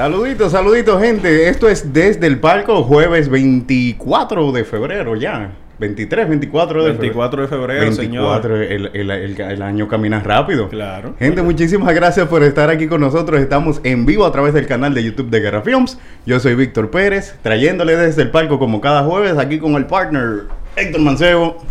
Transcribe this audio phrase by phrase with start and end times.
[0.00, 1.50] Saluditos, saluditos, gente.
[1.50, 5.52] Esto es desde el palco, jueves 24 de febrero ya.
[5.78, 8.62] 23, 24 de 24 de febrero, 24, señor.
[8.62, 10.70] El, el, el, el, año camina rápido.
[10.70, 11.16] Claro.
[11.18, 13.42] Gente, muchísimas gracias por estar aquí con nosotros.
[13.42, 15.98] Estamos en vivo a través del canal de YouTube de Guerra Films.
[16.24, 20.44] Yo soy Víctor Pérez, trayéndole desde el palco como cada jueves aquí con el partner
[20.76, 21.62] Héctor Mancebo.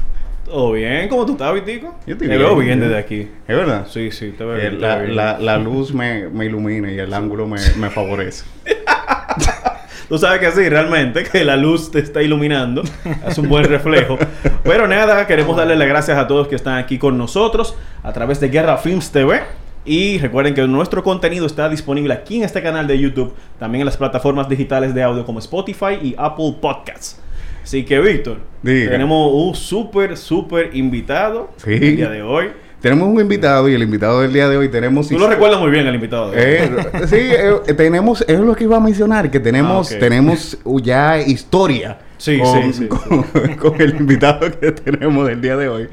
[0.49, 1.07] ¿Todo bien?
[1.09, 1.93] ¿Cómo tú estás, Vitico?
[2.07, 3.27] Yo te bien, veo bien desde aquí.
[3.47, 3.85] ¿Es verdad?
[3.87, 5.15] Sí, sí, te veo Eh, la, bien.
[5.15, 8.45] la, la luz me, me ilumina y el ángulo me, me favorece.
[10.09, 12.81] Tú sabes que sí, realmente, que la luz te está iluminando.
[13.27, 14.17] Es un buen reflejo.
[14.63, 18.39] Pero nada, queremos darle las gracias a todos que están aquí con nosotros a través
[18.39, 19.41] de Guerra Films TV.
[19.85, 23.85] Y recuerden que nuestro contenido está disponible aquí en este canal de YouTube, también en
[23.85, 27.21] las plataformas digitales de audio como Spotify y Apple Podcasts.
[27.69, 28.89] Así que, Víctor, Diga.
[28.89, 31.73] tenemos un súper, súper invitado Sí.
[31.73, 32.47] el día de hoy.
[32.81, 35.07] Tenemos un invitado y el invitado del día de hoy tenemos...
[35.07, 36.31] Tú lo recuerdas muy bien, el invitado.
[36.31, 36.43] de hoy.
[36.43, 36.71] Eh,
[37.05, 39.99] sí, eh, tenemos, es lo que iba a mencionar, que tenemos, Ah, ok.
[39.99, 43.23] tenemos ya historia Sí, con, sí, sí, con-
[43.55, 45.89] con el invitado que tenemos del día de hoy.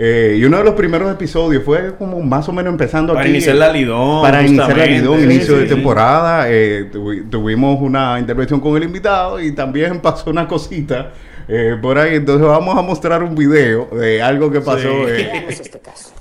[0.00, 3.30] Eh, y uno de los primeros episodios fue como más o menos empezando Para aquí.
[3.30, 4.22] iniciar la Lidón.
[4.22, 4.86] Para iniciar la.
[4.86, 5.74] Lidón, inicio sí, de sí.
[5.74, 6.44] temporada.
[6.48, 11.10] eh, tuvi- tuvimos una intervención con el invitado y también pasó una cosita
[11.48, 12.14] eh, por ahí.
[12.14, 14.82] Entonces vamos a mostrar un video de algo que pasó.
[14.82, 14.88] Sí.
[15.22, 16.12] eh, este caso.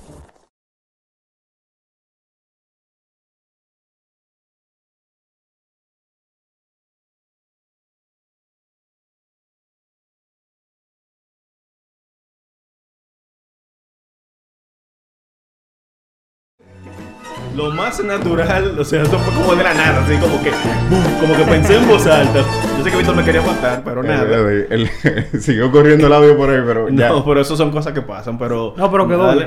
[18.04, 20.52] Natural, o sea, eso fue como de la nada, así como que,
[20.90, 22.40] boom, como que pensé en voz alta.
[22.78, 24.26] Yo sé que Víctor me quería matar, pero nada.
[24.52, 27.10] eh, el- el- siguió corriendo el audio por ahí, pero ya.
[27.10, 28.74] No, pero eso son cosas que pasan, pero...
[28.78, 29.46] No, pero quedó Dale.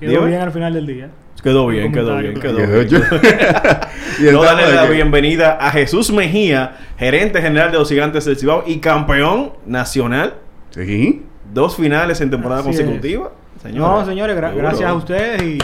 [0.00, 0.12] bien.
[0.12, 1.08] Quedó bien al final del día.
[1.42, 2.88] Quedó bien, quedó bien, quedó bien.
[2.88, 2.98] yo-
[4.18, 8.64] y No, darle la bienvenida a Jesús Mejía, gerente general de los Gigantes del Cibao
[8.66, 10.34] y campeón nacional.
[10.70, 11.22] Sí.
[11.52, 12.76] Dos finales en temporada Así es.
[13.66, 13.86] Consecutiva.
[13.88, 14.00] Señor.
[14.00, 14.62] No, señores, gra- Seguro.
[14.68, 15.42] gracias a ustedes.
[15.42, 15.58] Y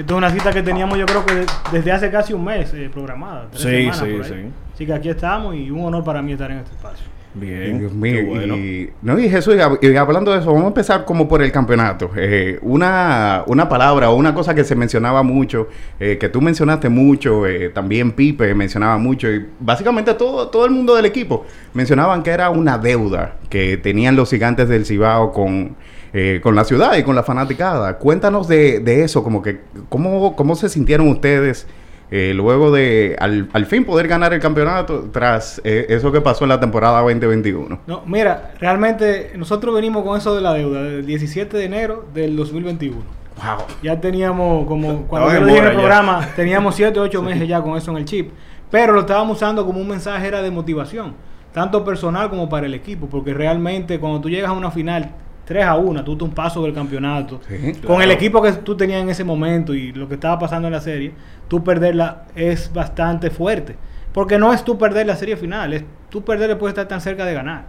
[0.00, 2.72] esto es una cita que teníamos, yo creo que de- desde hace casi un mes
[2.74, 3.48] eh, programada.
[3.50, 4.30] tres Sí, semanas sí, por ahí.
[4.44, 4.50] sí.
[4.74, 7.06] Así que aquí estamos y un honor para mí estar en este espacio.
[7.38, 7.78] Bien.
[7.80, 8.56] Dios mío, qué bueno.
[8.56, 11.42] y, no, y Jesús, y hab- y hablando de eso, vamos a empezar como por
[11.42, 12.10] el campeonato.
[12.16, 15.68] Eh, una, una palabra o una cosa que se mencionaba mucho,
[16.00, 20.70] eh, que tú mencionaste mucho, eh, también Pipe mencionaba mucho, y básicamente todo, todo el
[20.70, 25.76] mundo del equipo mencionaban que era una deuda que tenían los gigantes del Cibao con,
[26.18, 27.98] eh, con la ciudad y con la fanaticada.
[27.98, 29.60] Cuéntanos de, de eso, como que,
[29.90, 31.66] ¿cómo, cómo se sintieron ustedes?
[32.10, 36.44] eh, luego de al, al fin poder ganar el campeonato tras eh, eso que pasó
[36.44, 37.80] en la temporada 2021.
[37.86, 42.36] No, mira, realmente nosotros venimos con eso de la deuda del 17 de enero del
[42.36, 42.96] 2021.
[42.96, 43.66] Wow.
[43.82, 45.78] Ya teníamos como, cuando yo lo dije en el mora ya.
[45.78, 48.30] programa, teníamos 7 o 8 meses ya con eso en el chip.
[48.70, 51.14] Pero lo estábamos usando como un mensaje era de motivación,
[51.52, 55.10] tanto personal como para el equipo, porque realmente cuando tú llegas a una final
[55.46, 58.76] 3 a 1, tú te un paso del campeonato, Sí, con el equipo que tú
[58.76, 61.12] tenías en ese momento y lo que estaba pasando en la serie,
[61.48, 63.76] tú perderla es bastante fuerte.
[64.12, 67.24] Porque no es tú perder la serie final, es tú perderle puedes estar tan cerca
[67.24, 67.66] de ganar.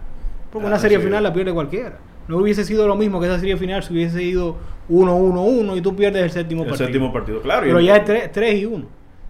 [0.50, 1.04] Porque una serie sí.
[1.04, 1.98] final la pierde cualquiera.
[2.26, 4.56] No hubiese sido lo mismo que esa serie final si hubiese ido
[4.90, 6.86] 1-1-1 y tú pierdes el séptimo El partido.
[6.86, 7.62] séptimo partido, claro.
[7.64, 8.86] Pero ya es 3, y 1.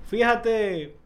[0.07, 0.98] Fíjate.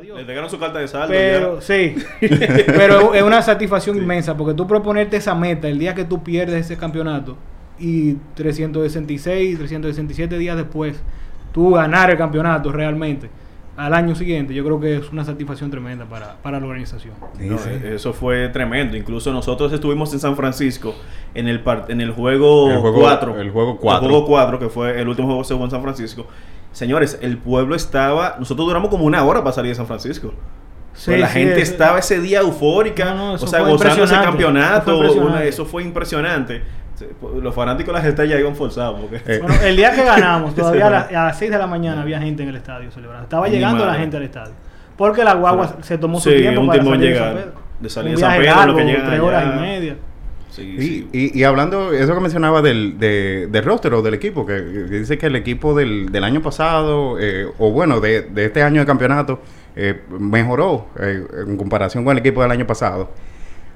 [0.00, 0.14] Que- Gracias a Dios.
[0.16, 1.08] Le entregaron su carta de saldo.
[1.08, 1.60] Pero ya.
[1.62, 1.94] sí,
[2.66, 6.64] pero es una satisfacción inmensa porque tú proponerte esa meta el día que tú pierdes
[6.66, 7.36] ese campeonato
[7.78, 11.00] y 366, 367 días después
[11.52, 13.30] tú ganar el campeonato realmente
[13.76, 17.14] al año siguiente, yo creo que es una satisfacción tremenda para, para la organización.
[17.38, 18.94] No, eh, eso fue tremendo.
[18.94, 20.94] Incluso nosotros estuvimos en San Francisco
[21.34, 23.40] en el par- en el juego El juego- 4.
[23.40, 24.06] el juego cuatro.
[24.06, 26.26] El juego 4, que fue el último juego que se jugó en San Francisco.
[26.72, 28.36] Señores, el pueblo estaba.
[28.38, 30.32] Nosotros duramos como una hora para salir de San Francisco.
[30.92, 34.04] Sí, Pues la sí, gente es- estaba ese día eufórica, No, no, o sea, gozando
[34.04, 35.02] ese campeonato.
[35.04, 35.32] eso fue impresionante.
[35.38, 36.62] una- Eso fue impresionante.
[36.94, 37.08] Se-
[37.42, 39.00] Los fanáticos de las estrellas iban forzados.
[39.00, 39.16] Porque...
[39.26, 42.02] Eh, Bueno, el día que ganamos, todavía a, la- a las 6 de la mañana
[42.02, 43.24] había gente en el estadio celebrando.
[43.24, 44.52] Estaba llegando la gente al estadio.
[44.96, 47.18] Porque la guagua se tomó su Sí, tiempo un para salir de.
[47.18, 47.52] San Pedro.
[47.80, 49.22] De salir Un de San Pedro, lo largo, que llegan tres allá.
[49.24, 49.96] horas y media.
[50.50, 51.08] Sí, Y, sí.
[51.12, 54.54] y- y hablando, eso que mencionaba del, de, del roster o del equipo, que,
[54.88, 58.62] que dice que el equipo del, del año pasado, eh, o bueno, de, de este
[58.62, 59.40] año de campeonato,
[59.76, 63.10] eh, mejoró eh, en comparación con el equipo del año pasado.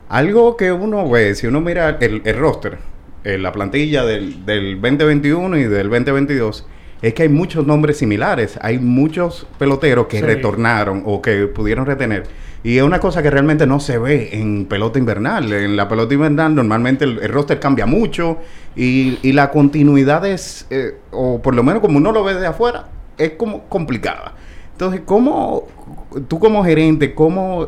[0.09, 2.79] Algo que uno ve, si uno mira el, el roster,
[3.25, 6.67] la plantilla del, del 2021 y del 2022,
[7.07, 8.59] es que hay muchos nombres similares.
[8.63, 10.25] Hay muchos peloteros que Sí.
[10.25, 12.25] retornaron o que pudieron retener.
[12.63, 15.53] Y es una cosa que realmente no se ve en pelota invernal.
[15.53, 18.39] En la pelota invernal normalmente el, el roster cambia mucho
[18.75, 22.47] y, y la continuidad es, eh, o por lo menos como uno lo ve de
[22.47, 22.87] afuera,
[23.19, 24.33] es como complicada.
[24.73, 25.69] Entonces, ¿cómo
[26.27, 27.67] tú como gerente, cómo,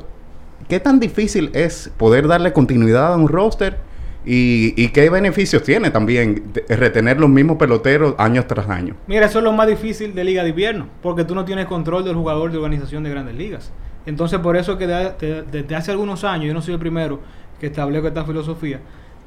[0.66, 3.76] qué tan difícil es poder darle continuidad a un roster
[4.26, 8.94] y, y qué beneficios tiene también retener los mismos peloteros años tras año?
[9.06, 12.04] Mira, eso es lo más difícil de Liga de Invierno, porque tú no tienes control
[12.04, 13.70] del jugador de organización de grandes ligas.
[14.04, 16.80] Entonces, por eso es que de- de- desde hace algunos años, yo no soy el
[16.80, 17.20] primero
[17.60, 18.80] que establezco esta filosofía,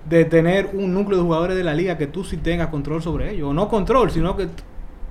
[0.10, 3.32] de tener un núcleo de jugadores de la liga que tú sí tengas control sobre
[3.32, 3.50] ellos.
[3.50, 4.48] O no control, sino que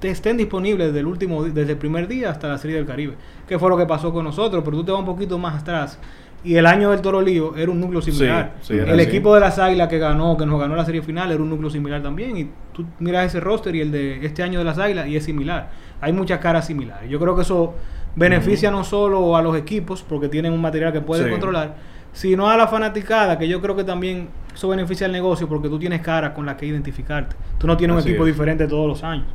[0.00, 3.14] te estén disponibles desde el, último, desde el primer día hasta la Serie del Caribe.
[3.46, 5.99] Que fue lo que pasó con nosotros, pero tú te vas un poquito más atrás.
[6.44, 8.52] Y el año del Toro Lío era un núcleo similar.
[8.61, 11.02] Sí, sí, era el equipo de las Águilas que ganó, que nos ganó la serie
[11.02, 12.37] final, era un núcleo similar también.
[12.37, 15.25] Y tú miras ese roster y el de este año de las Águilas y es
[15.25, 15.70] similar.
[16.00, 17.11] Hay muchas caras similares.
[17.11, 17.75] Yo creo que eso
[18.14, 21.31] beneficia no solo a los equipos, porque tienen un material que pueden Sí.
[21.31, 21.75] controlar,
[22.12, 25.79] sino a la fanaticada, que yo creo que también eso beneficia al negocio, porque tú
[25.79, 27.35] tienes caras con las que identificarte.
[27.58, 28.32] Tú no tienes Así un equipo es.
[28.32, 29.26] diferente todos los años.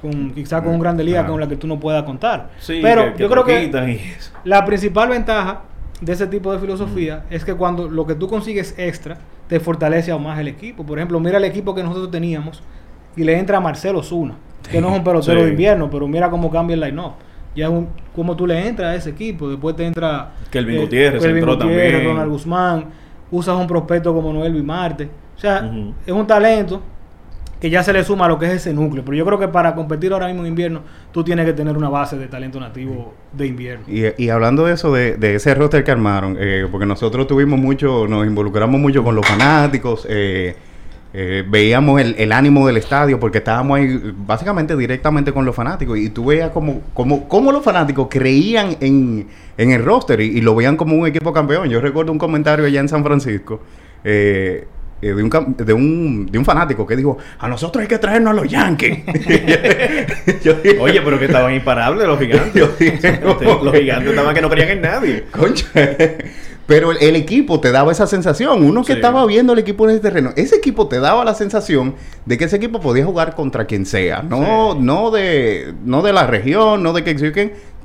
[0.00, 1.26] Con, quizá con un grande liga Ah.
[1.26, 2.50] con la que tú no puedas contar.
[2.58, 4.00] Sí, Pero que- yo creo que y
[4.44, 5.62] la principal ventaja
[6.00, 10.10] de ese tipo de filosofía es que cuando lo que tú consigues extra te fortalece
[10.10, 10.84] aún más el equipo.
[10.84, 12.62] Por ejemplo, mira el equipo que nosotros teníamos
[13.16, 14.34] y le entra Marcelo Zuna,
[14.70, 15.44] que no es un pelotero Sí.
[15.46, 17.12] de invierno, pero mira cómo cambia el line-up.
[17.54, 19.48] Ya es un, como tú le entras a ese equipo.
[19.48, 22.04] Después te entra Kelvin Gutiérrez entró también.
[22.04, 22.84] Ronald Guzmán.
[23.30, 25.08] Usas un prospecto como Noel Marte.
[25.36, 25.70] O sea,
[26.04, 26.82] es un talento
[27.60, 29.04] que ya se le suma a lo que es ese núcleo.
[29.04, 30.82] Pero yo creo que para competir ahora mismo en invierno,
[31.12, 33.84] tú tienes que tener una base de talento nativo de invierno.
[33.88, 38.06] Y, hablando de eso, de, de ese roster que armaron, eh, porque nosotros tuvimos mucho,
[38.08, 40.54] nos involucramos mucho con los fanáticos, eh,
[41.14, 46.10] eh, veíamos el, ánimo del estadio, porque estábamos ahí básicamente directamente con los fanáticos, y
[46.10, 50.76] tú veías como, como, como los fanáticos creían en, el roster y, y lo veían
[50.76, 51.70] como un equipo campeón.
[51.70, 53.62] Yo recuerdo un comentario allá en San Francisco.
[54.04, 54.66] eh,
[55.02, 58.30] eh, de, un, de, un, de un fanático que dijo, a nosotros hay que traernos
[58.32, 58.98] a los Yankees.
[60.42, 62.54] Yo dije, Oye, pero que estaban imparables los gigantes.
[62.54, 63.20] Yo dije,
[63.62, 65.24] los gigantes estaban que no creían en nadie.
[65.30, 65.66] Concha.
[66.66, 68.64] Pero el, el equipo te daba esa sensación.
[68.64, 68.92] Uno que Sí.
[68.94, 72.44] estaba viendo el equipo en ese terreno, ese equipo te daba la sensación de que
[72.46, 74.22] ese equipo podía jugar contra quien sea.
[74.22, 74.78] No, Sí.
[74.80, 77.10] no de, no de la región, no de que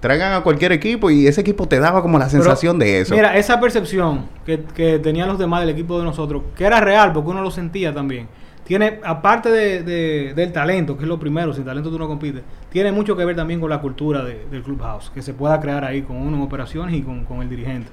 [0.01, 3.15] traigan a cualquier equipo y ese equipo te daba como la Pero, sensación de eso.
[3.15, 7.13] Mira, esa percepción que, que tenían los demás del equipo de nosotros, que era real
[7.13, 8.27] porque uno lo sentía también,
[8.65, 12.41] tiene, aparte de, de- del talento, que es lo primero, sin talento tú no compites,
[12.69, 15.83] tiene mucho que ver también con la cultura de- del clubhouse, que se pueda crear
[15.85, 17.89] ahí con uno en operaciones y con, con el dirigente,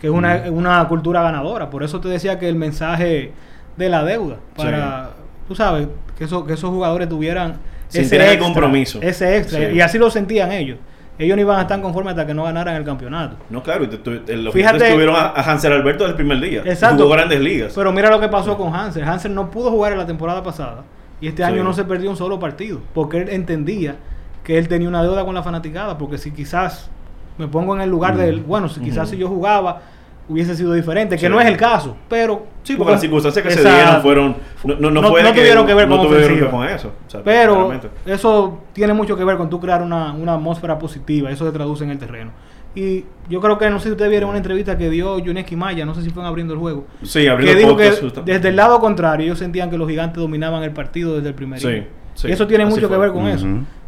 [0.00, 1.68] que es una, una cultura ganadora.
[1.70, 3.32] Por eso te decía que el mensaje
[3.76, 5.10] de la deuda, para,
[5.48, 9.00] tú sabes, que, eso, que esos jugadores tuvieran Sintieran el compromiso.
[9.02, 9.74] Ese extra, Sí.
[9.74, 10.78] y así lo sentían ellos.
[11.22, 13.36] Ellos no iban a estar conformes hasta que no ganaran el campeonato.
[13.50, 16.62] No, claro, y los Fíjate- gigantes tuvieron a, a Hansel Alberto desde el primer día.
[16.64, 17.02] Exacto.
[17.04, 17.72] Jugó grandes ligas.
[17.74, 19.04] Pero mira lo que pasó con Hansen.
[19.06, 20.82] Hansen no pudo jugar en la temporada pasada.
[21.20, 21.48] Y este Sí.
[21.52, 22.80] año no se perdió un solo partido.
[22.94, 23.96] Porque él entendía
[24.42, 25.98] que él tenía una deuda con la fanaticada.
[25.98, 26.88] Porque si quizás
[27.36, 29.10] me pongo en el lugar de él, bueno, si quizás Ujú.
[29.10, 29.82] si yo jugaba
[30.30, 31.16] hubiese sido diferente.
[31.16, 31.28] Que Sí.
[31.28, 31.96] no es el caso.
[32.08, 32.46] Pero.
[32.62, 34.36] sí, porque las circunstancias que se dieron fueron.
[34.64, 36.60] No, no, no No- fue tuvieron que ver no con tuvieron que ofensiva.
[36.62, 36.92] ver con eso.
[37.06, 37.88] O sea, Pero claramente.
[38.06, 41.30] eso tiene mucho que ver con tú crear una, una atmósfera positiva.
[41.30, 42.30] Eso se traduce en el terreno.
[42.74, 45.84] Y yo creo que, no sé si ustedes vieron una entrevista que dio Yuneski Maya,
[45.84, 46.86] no sé si fue en abriendo el juego.
[47.02, 47.70] Sí, abriendo que dijo
[48.00, 51.30] podcast, que desde el lado contrario ellos sentían que los gigantes dominaban el partido desde
[51.30, 51.86] el primer Sí, inning.
[52.14, 53.44] sí, y eso tiene mucho que ver con eso.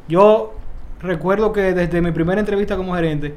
[0.09, 0.55] Yo
[1.01, 3.35] recuerdo que desde mi primera entrevista como gerente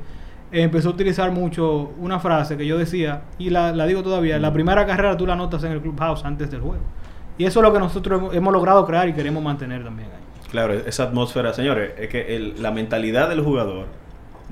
[0.51, 4.53] empezó a utilizar mucho una frase que yo decía, y la, la digo todavía, la
[4.53, 6.83] primera carrera tú la notas en el clubhouse antes del juego.
[7.37, 10.49] Y eso es lo que nosotros hemos, hemos logrado crear y queremos mantener también ahí.
[10.49, 13.87] Claro, esa atmósfera, señores, es que el- la mentalidad del jugador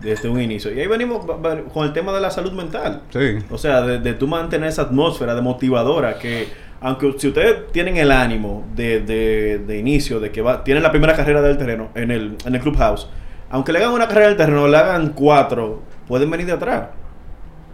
[0.02, 0.74] desde un inicio.
[0.74, 1.26] Y ahí venimos
[1.74, 3.04] con el tema de la salud mental.
[3.12, 3.38] Sí.
[3.50, 6.48] O sea, de, de tú mantener esa atmósfera de motivadora que,
[6.82, 10.92] aunque si ustedes tienen el ánimo de, de, de inicio, de que va, tienen la
[10.92, 13.08] primera carrera del terreno en el, en el clubhouse,
[13.54, 16.88] aunque le hagan una carrera del terreno, le hagan cuatro, pueden venir de atrás.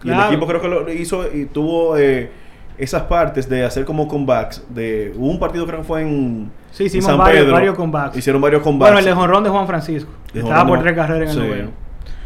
[0.04, 2.30] Y el equipo creo que lo hizo y tuvo eh,
[2.78, 4.62] esas partes de hacer como comebacks.
[4.68, 8.16] De, hubo un partido creo que fue en, Sí, en hicimos varios- varios comebacks.
[8.16, 8.92] Hicieron varios comebacks.
[8.92, 10.10] Bueno, el de jonrón de Juan Francisco.
[10.32, 11.70] De Estaba por tres carreras en el noveno.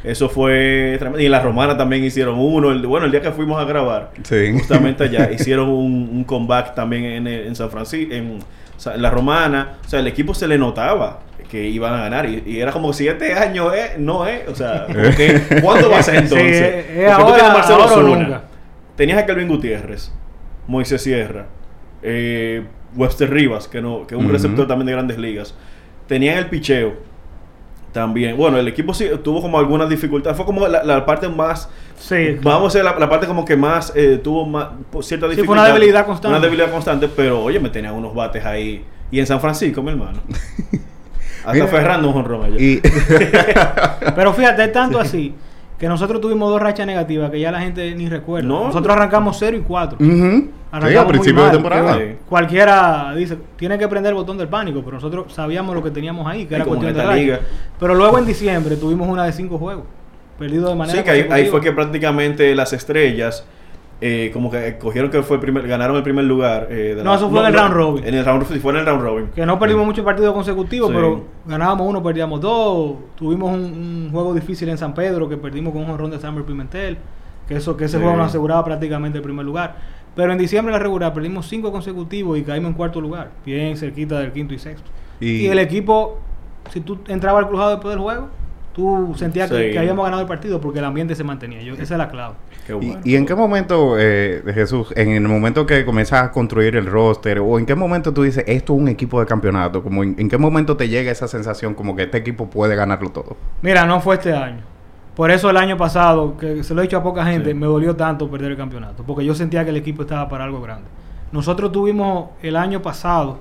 [0.05, 1.21] Eso fue tremendo.
[1.21, 2.71] Y en la romana también hicieron uno.
[2.71, 4.53] El- bueno, el día que fuimos a grabar, Sí.
[4.53, 8.39] justamente allá, hicieron un, un comeback también en, en San Francisco, en,
[8.95, 9.79] en la romana.
[9.85, 11.21] O sea, el equipo se le notaba
[11.55, 12.29] que iban a ganar.
[12.29, 14.49] Y, y era como si este año es, no es.
[14.49, 14.87] O sea,
[15.63, 16.51] ¿cuándo va a ser Sí, entonces?
[16.51, 18.43] es- es Porque tú tienes Marcelo ahora nunca.
[18.97, 20.13] Tenías a Kelvin Gutiérrez,
[20.67, 21.47] Moisés Sierra,
[22.03, 22.65] eh,
[22.97, 25.55] Webster Rivas, que, no, que es un receptor también de grandes ligas.
[26.09, 26.95] Tenían el picheo
[27.93, 28.37] también.
[28.37, 30.37] Bueno, el equipo sí tuvo como algunas dificultades.
[30.37, 31.69] Fue como la, la parte más.
[31.97, 32.37] Sí.
[32.43, 35.37] Vamos a decir, la, la parte como que más eh, tuvo más, pues, cierta Sí,
[35.37, 35.63] dificultad.
[35.63, 36.37] fue una debilidad constante.
[36.37, 38.85] Una debilidad constante, pero oye, me tenían unos bates ahí.
[39.11, 40.21] Y en San Francisco, mi hermano.
[41.45, 42.57] Hasta Mira, Ferrando un jonrón allá.
[42.59, 42.81] Y
[44.15, 45.35] Pero fíjate, es tanto así
[45.79, 48.49] que nosotros tuvimos dos rachas negativas que ya la gente ni recuerda.
[48.49, 48.67] No.
[48.67, 49.99] Nosotros arrancamos 0 y 4.
[50.01, 50.09] Ujú.
[50.09, 51.99] Sí, Arrancamos a principio muy de temporada.
[52.29, 56.27] Cualquiera dice, tiene que prender el botón del pánico, pero nosotros sabíamos lo que teníamos
[56.27, 57.41] ahí, que Y era cuestión de liga.
[57.79, 59.85] Pero luego en diciembre tuvimos una de cinco juegos,
[60.39, 63.45] perdido de manera Sí, que ahí, ahí fue que prácticamente las estrellas
[64.01, 66.67] eh, como que cogieron que fue el primer, ganaron el primer lugar.
[66.71, 68.05] eh, de No, eso fue en el round robin.
[68.07, 69.27] En el round robin, fue en el round robin.
[69.35, 70.95] Que no perdimos muchos partidos consecutivos, Sí.
[70.95, 72.97] pero ganábamos uno, perdíamos dos.
[73.17, 76.45] Tuvimos un, un juego difícil en San Pedro que perdimos con un jonrón de Samuel
[76.45, 76.99] Pimentel.
[77.49, 78.03] Que eso que ese Sí.
[78.03, 79.77] juego nos aseguraba prácticamente el primer lugar.
[80.17, 83.77] Pero en diciembre en la regular perdimos cinco consecutivos y caímos en cuarto lugar, bien
[83.77, 84.89] cerquita del quinto y sexto.
[85.21, 86.19] Y- Y, el equipo,
[86.71, 88.29] si tú entrabas al crujado después del juego,
[88.75, 89.73] tú sentías que, Sí.
[89.73, 91.63] que habíamos ganado el partido porque el ambiente se mantenía.
[91.63, 92.35] Yo, esa es la clave.
[92.67, 93.01] Qué ¿Y, bueno.
[93.05, 97.39] y en qué momento, eh, Jesús, en el momento que comienzas a construir el roster,
[97.39, 99.83] o en qué momento tú dices, esto es un equipo de campeonato?
[99.83, 103.11] Como en, en qué momento te llega esa sensación como que este equipo puede ganarlo
[103.11, 103.37] todo?
[103.63, 104.63] Mira, no fue este año.
[105.15, 107.55] Por eso el año pasado, que se lo he dicho a poca gente, Sí.
[107.55, 110.61] me dolió tanto perder el campeonato, porque yo sentía que el equipo estaba para algo
[110.61, 110.89] grande.
[111.31, 113.39] Nosotros tuvimos el año pasado,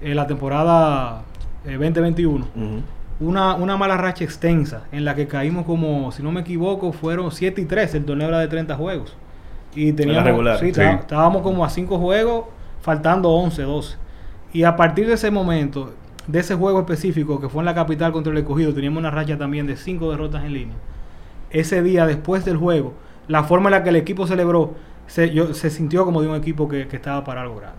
[0.00, 1.22] en la temporada
[1.66, 2.82] eh, 2021, Ujú.
[3.20, 7.30] Una, una mala racha extensa en la que caímos como, si no me equivoco, fueron
[7.30, 9.16] 7 y 3, el torneo era de 30 juegos.
[9.74, 10.70] Y teníamos, regular, sí, sí.
[10.70, 12.46] está- estábamos como a 5 juegos,
[12.80, 13.96] faltando 11, 12.
[14.52, 15.92] Y a partir de ese momento,
[16.26, 19.36] de ese juego específico que fue en la capital contra el escogido, teníamos una racha
[19.38, 20.76] también de 5 derrotas en línea.
[21.50, 22.94] Ese día, después del juego,
[23.28, 24.74] la forma en la que el equipo celebró,
[25.06, 27.78] se, yo- se sintió como de un equipo que, que estaba para algo grande.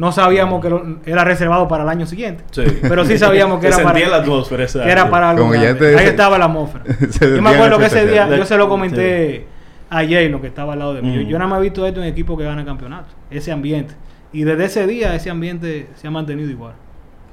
[0.00, 2.42] No sabíamos que lo- era reservado para el año siguiente.
[2.52, 2.62] Sí.
[2.80, 4.82] Pero sí sabíamos que Se era para, sentía la atmósfera esa.
[4.84, 5.92] que era para algo Como ya grande.
[5.92, 6.84] te- Ahí estaba la atmósfera.
[7.10, 9.46] Se yo me acuerdo que ese día yo se lo comenté
[9.90, 11.14] a Jayno, que estaba al lado de mí.
[11.14, 11.22] Yo-.
[11.30, 13.08] Yo nada más he visto esto en equipo que gana campeonato.
[13.30, 13.94] Ese ambiente.
[14.32, 16.72] Y desde ese día ese ambiente se ha mantenido igual.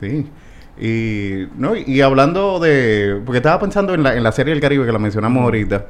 [0.02, 0.28] Sí.
[0.80, 3.22] Y, no, y hablando de...
[3.26, 5.86] Porque estaba pensando en la, en la Serie del Caribe que la mencionamos ahorita.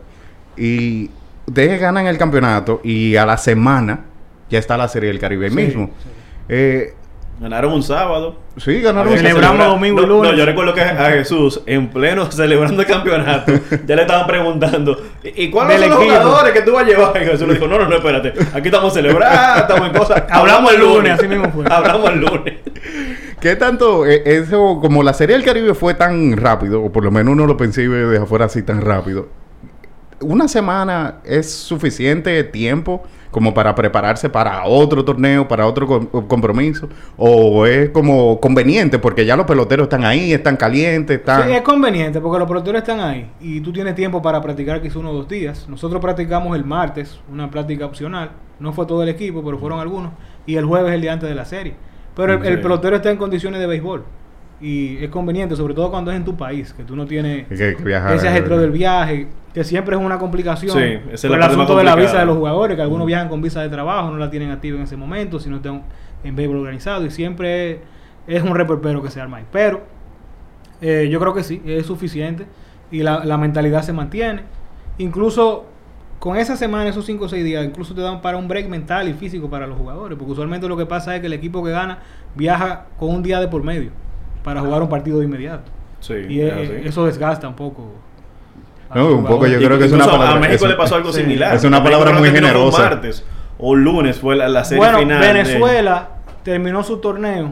[0.56, 1.10] Y
[1.46, 4.02] ustedes ganan el campeonato y a la semana
[4.50, 5.90] ya está la Serie del Caribe ahí Sí, mismo.
[6.04, 6.10] sí.
[6.50, 6.94] Eh,
[7.40, 8.36] Ganaron un sábado.
[8.58, 9.14] sí, ganaron...
[9.14, 10.32] Que Celebramos domingo y No, lunes.
[10.32, 13.52] No, yo recuerdo que a Jesús, en pleno celebrando el campeonato,
[13.86, 16.16] ya le estaban preguntando: ¿y y cuáles son los equipo.
[16.16, 17.22] jugadores que tú vas a llevar?
[17.22, 18.34] Y Jesús le dijo: No, no, no, espérate.
[18.56, 20.24] Aquí estamos celebrando, estamos en cosas.
[20.32, 21.64] Hablamos el lunes, así mismo fue.
[21.70, 22.54] Hablamos el lunes.
[23.40, 27.12] ¿Qué tanto eh, eso, como la Serie del Caribe fue tan rápido, o por lo
[27.12, 29.28] menos uno lo percibe de afuera así tan rápido,
[30.22, 36.88] una semana es suficiente tiempo como para prepararse para otro torneo, para otro com- compromiso,
[37.18, 41.48] o es como conveniente porque ya los peloteros están ahí, están calientes, están...
[41.48, 44.98] Sí, es conveniente porque los peloteros están ahí y tú tienes tiempo para practicar quizá
[45.00, 45.68] uno o dos días.
[45.70, 48.32] Nosotros practicamos el martes, una práctica opcional.
[48.60, 50.14] No fue todo el equipo, pero fueron algunos.
[50.48, 51.76] Y el jueves el día antes de la serie.
[52.16, 54.04] Pero el, el pelotero está en condiciones de béisbol.
[54.60, 57.76] Y es conveniente, sobre todo cuando es en tu país, que tú no tienes que-
[57.76, 60.72] que viajar, ese ajetro del viaje, que siempre es una complicación.
[60.76, 63.06] Sí, esa es por la el asunto de la visa de los jugadores, que algunos
[63.06, 63.08] Mm.
[63.08, 65.84] viajan con visa de trabajo, no la tienen activa en ese momento, sino están
[66.24, 67.06] en béisbol organizado.
[67.06, 67.78] Y siempre es,
[68.28, 69.46] es un reperpero que se arma ahí.
[69.52, 69.82] Pero
[70.82, 72.46] eh, yo creo que sí, es suficiente
[72.92, 74.42] y la, la mentalidad se mantiene.
[74.98, 75.66] Incluso
[76.20, 79.08] con esa semana, esos 5 o 6 días, incluso te dan para un break mental
[79.08, 81.70] y físico para los jugadores, porque usualmente lo que pasa es que el equipo que
[81.72, 82.00] gana
[82.36, 83.92] viaja con un día de por medio
[84.48, 85.70] para jugar un partido de inmediato.
[86.00, 87.92] Sí, y es eh, eso desgasta un poco.
[88.96, 91.12] No, un poco yo creo que es una palabra- A México es le pasó algo
[91.12, 91.54] sí, similar.
[91.54, 92.84] es una palabra muy generosa.
[92.84, 93.26] martes
[93.58, 95.20] o lunes fue la, la serie bueno, final.
[95.20, 96.10] de- Venezuela
[96.44, 97.52] terminó su torneo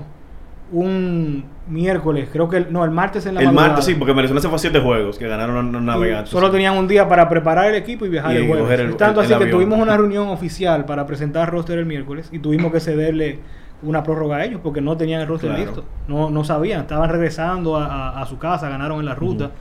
[0.71, 3.67] un miércoles, creo que el- no, el martes en la el madrugada.
[3.69, 6.29] martes sí, porque Venezuela se fue a siete juegos que ganaron los navegantes.
[6.29, 8.63] Solo tenían un día para preparar el equipo y viajar Y el jueves.
[8.63, 11.77] coger el- Es tanto el- así el que tuvimos una reunión oficial para presentar roster
[11.77, 13.39] el miércoles y tuvimos que cederle
[13.83, 15.65] una prórroga a ellos porque no tenían el roster Claro.
[15.65, 15.85] listo.
[16.07, 19.51] No, no sabían, estaban regresando a, a- a su casa, ganaron en la ruta.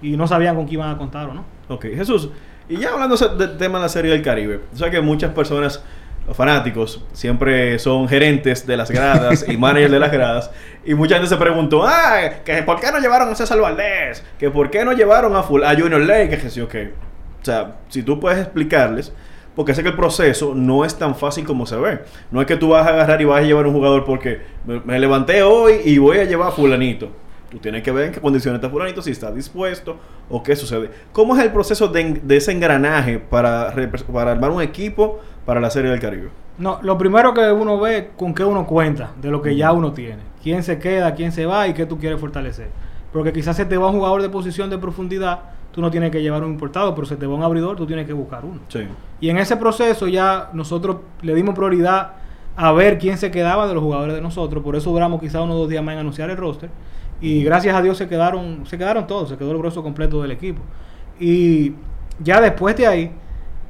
[0.00, 1.44] y no sabían con quién iban a contar o no.
[1.68, 2.30] Ok, Jesús,
[2.68, 5.82] y ya hablando del tema de la Serie del Caribe, o sea que muchas personas,
[6.26, 10.50] los fanáticos, siempre son gerentes de las gradas y managers de las gradas,
[10.84, 14.50] y mucha gente se preguntó, ah, que por qué no llevaron a César Valdés, que
[14.50, 16.74] por qué no llevaron a, Full, a Junior Lake, que sí, ok.
[17.42, 19.12] O sea, si tú puedes explicarles,
[19.58, 21.98] porque sé que el proceso no es tan fácil como se ve.
[22.30, 24.78] No es que tú vas a agarrar y vas a llevar un jugador porque me,
[24.78, 27.08] me levanté hoy y voy a llevar a fulanito.
[27.50, 29.96] Tú tienes que ver en qué condiciones está fulanito, si está dispuesto
[30.30, 30.90] o qué sucede.
[31.10, 33.74] ¿Cómo es el proceso de, de ese engranaje para,
[34.12, 36.28] para armar un equipo para la Serie del Caribe?
[36.56, 39.72] No, lo primero que uno ve es con qué uno cuenta, de lo que ya
[39.72, 40.22] uno tiene.
[40.40, 42.68] Quién se queda, quién se va y qué tú quieres fortalecer.
[43.12, 45.40] Porque quizás se te va un jugador de posición de profundidad,
[45.72, 48.06] tú no tienes que llevar un importado, pero se te va un abridor, tú tienes
[48.06, 48.60] que buscar uno.
[48.68, 48.80] Sí.
[49.20, 52.12] Y en ese proceso ya nosotros le dimos prioridad
[52.56, 54.62] a ver quién se quedaba de los jugadores de nosotros.
[54.64, 56.70] Por eso duramos quizá unos dos días más en anunciar el roster.
[57.20, 60.30] Y gracias a Dios se quedaron, se quedaron todos, se quedó el grueso completo del
[60.30, 60.60] equipo.
[61.20, 61.72] Y
[62.20, 63.12] ya después de ahí,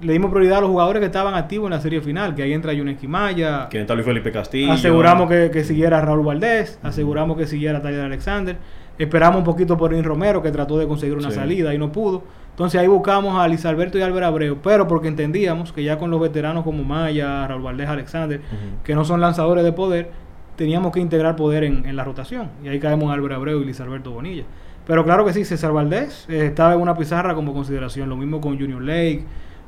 [0.00, 2.52] le dimos prioridad a los jugadores que estaban activos en la serie final, que ahí
[2.52, 4.72] entra Yuneski Maya, ¿Quién está Luis Felipe Castillo?
[4.72, 8.56] aseguramos que, que siguiera Raúl Valdés, aseguramos que siguiera Tyler Alexander,
[8.98, 11.36] esperamos un poquito por Rin Romero, que trató de conseguir una Sí.
[11.36, 12.22] salida y no pudo.
[12.50, 16.10] Entonces ahí buscamos a Luis Alberto y Álvaro Abreu, pero porque entendíamos que ya con
[16.10, 18.40] los veteranos como Maya, Raúl Valdés, Alexander,
[18.82, 20.10] que no son lanzadores de poder,
[20.56, 22.48] teníamos que integrar poder en, en la rotación.
[22.64, 24.42] Y ahí caemos Álvaro Abreu y Luis Alberto Bonilla.
[24.88, 28.08] Pero claro que sí, César Valdés eh, estaba en una pizarra como consideración.
[28.08, 29.22] Lo mismo con Junior Lake,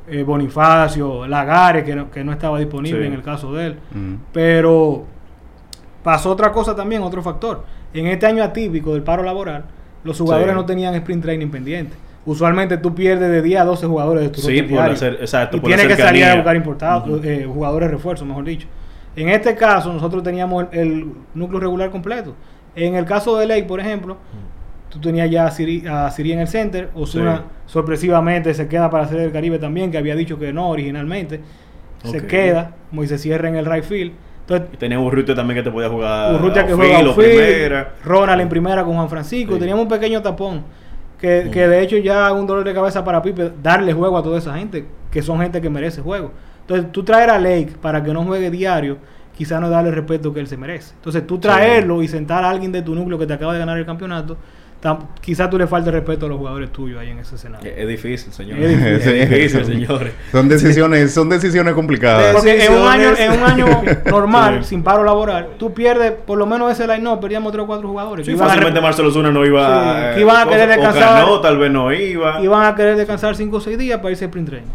[0.09, 3.07] eh, Bonifacio, Lagares, que no, que no estaba disponible Sí.
[3.07, 3.77] en el caso de él.
[4.33, 5.05] Pero
[6.03, 7.65] pasó otra cosa también, otro factor.
[7.95, 9.65] En este año atípico del paro laboral,
[10.05, 10.57] los jugadores Sí.
[10.57, 11.97] no tenían sprint training pendiente.
[12.27, 15.61] Usualmente tú pierdes de 10 a 12 jugadores de tu Sí, por hacer- exacto, Y
[15.61, 18.69] por tienes que salir a buscar importados, eh, jugadores refuerzos, mejor dicho.
[19.17, 22.35] En este caso, nosotros teníamos el, el núcleo regular completo.
[22.77, 24.19] En el caso de Ley, por ejemplo,
[24.91, 26.91] tú tenías ya a Siri, a Siri en el center.
[26.95, 27.43] Osuna Sí.
[27.73, 31.41] sorpresivamente se queda para hacer el Caribe también, que había dicho que no originalmente.
[32.05, 34.13] Se queda, Moisés cierra en el right field.
[34.55, 37.95] Entonces, Y tenía un Urrutia también que te podía jugar Urrutia que outfield, primera.
[38.05, 39.55] Ronald en primera con Juan Francisco.
[39.55, 39.59] Sí.
[39.61, 40.65] Teníamos un pequeño tapón.
[41.21, 41.51] Que, Mm.
[41.51, 44.39] que de hecho ya es un dolor de cabeza para Pipe darle juego a toda
[44.39, 46.33] esa gente, que son gente que merece juego.
[46.63, 48.97] Entonces, tú traer a Lake para que no juegue diario,
[49.37, 50.95] quizás no darle el respeto que él se merece.
[50.95, 53.77] Entonces, tú traerlo y sentar a alguien de tu núcleo que te acaba de ganar
[53.77, 54.37] el campeonato,
[55.21, 57.71] quizás tú le faltes respeto a los jugadores tuyos ahí en ese escenario.
[57.71, 58.59] Es, es difícil, señor.
[58.59, 59.15] Es difícil.
[59.21, 60.13] Es difícil, señores.
[60.33, 62.35] Son decisiones, son decisiones complicadas.
[62.35, 63.67] Porque en un año, en un año
[64.07, 64.71] normal, Sí.
[64.71, 68.25] sin paro laboral, tú pierdes por lo menos ese line-up, perdíamos tres o cuatro jugadores.
[68.27, 70.73] Sí, a fácilmente rep- Marcelo Zuna no iba Sí, eh, que iban a querer o
[70.73, 71.21] descansar.
[71.25, 72.41] Cano tal vez no iba.
[72.43, 74.71] iban a querer descansar 5 o 6 días para irse a sprint training.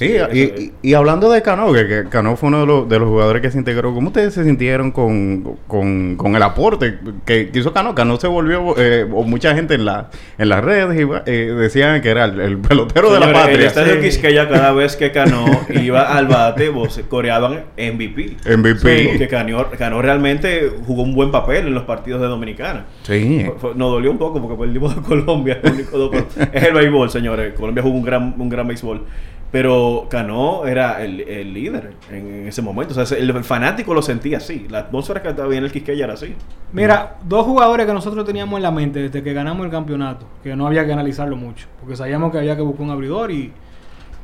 [0.00, 2.88] Sí, Sí, y, y- y hablando de Cano, que, que Cano fue uno de los,
[2.88, 6.98] de los jugadores que se integró, ¿cómo ustedes se sintieron con, con, con el aporte
[7.26, 7.94] que, hizo Cano?
[7.94, 10.08] Cano se volvió, eh, o mucha gente en, la,
[10.38, 13.50] en las redes iba- eh, decían que era el, el pelotero de la Señores, El
[13.50, 13.66] patria.
[13.68, 14.00] estadio Sí.
[14.00, 18.36] Quisqueya cada vez que Cano iba al bate, vos coreaban MVP.
[18.56, 19.08] MVP.
[19.10, 22.86] Porque Cano, Cano realmente jugó un buen papel en los partidos de Dominicana.
[23.02, 23.44] Sí.
[23.74, 25.60] Nos dolió un poco porque perdimos a Colombia.
[25.62, 26.10] el único dos-
[26.54, 27.52] es el béisbol, señores.
[27.52, 29.02] Colombia jugó un gran, un gran béisbol.
[29.50, 32.98] Pero Cano era el, el líder en, ese momento.
[32.98, 34.66] O sea, el, el fanático lo sentía así.
[34.70, 36.36] La atmósfera que estaba en el Quisqueya era así.
[36.72, 40.54] Mira, dos jugadores que nosotros teníamos en la mente desde que ganamos el campeonato, que
[40.54, 43.52] no había que analizarlo mucho, porque sabíamos que había que buscar un abridor y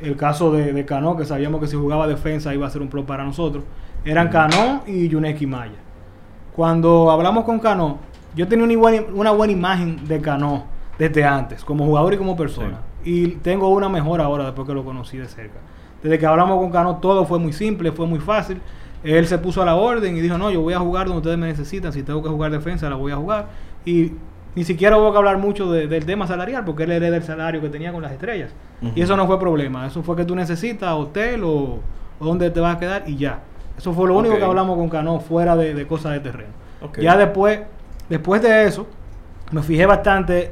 [0.00, 2.88] el caso de, de Cano, que sabíamos que si jugaba defensa iba a ser un
[2.88, 3.64] pro para nosotros,
[4.04, 5.78] eran Cano y Yuneski Maya.
[6.54, 7.98] Cuando hablamos con Cano,
[8.36, 10.64] yo tenía una buena, una buena imagen de Cano
[10.98, 12.80] desde antes, como jugador y como persona.
[13.07, 15.59] Y tengo una mejor ahora después que lo conocí de cerca.
[16.03, 18.61] Desde que hablamos con Cano todo fue muy simple, fue muy fácil.
[19.05, 21.38] Él se puso a la orden y dijo, no, yo voy a jugar donde ustedes
[21.38, 21.92] me necesitan.
[21.92, 23.47] Si tengo que jugar defensa, la voy a jugar.
[23.85, 24.12] Y
[24.57, 27.61] ni siquiera hubo que hablar mucho de- del tema salarial, porque él hereda el salario
[27.61, 28.51] que tenía con las estrellas.
[28.95, 29.87] Y eso no fue problema.
[29.87, 31.79] Eso fue que tú necesitas hotel o,
[32.19, 33.40] o dónde te vas a quedar y ya.
[33.79, 36.51] Eso fue lo único que hablamos con Cano fuera de, de cosas de terreno.
[37.03, 37.61] Ya después,
[38.09, 38.87] después de eso,
[39.53, 40.51] me fijé bastante,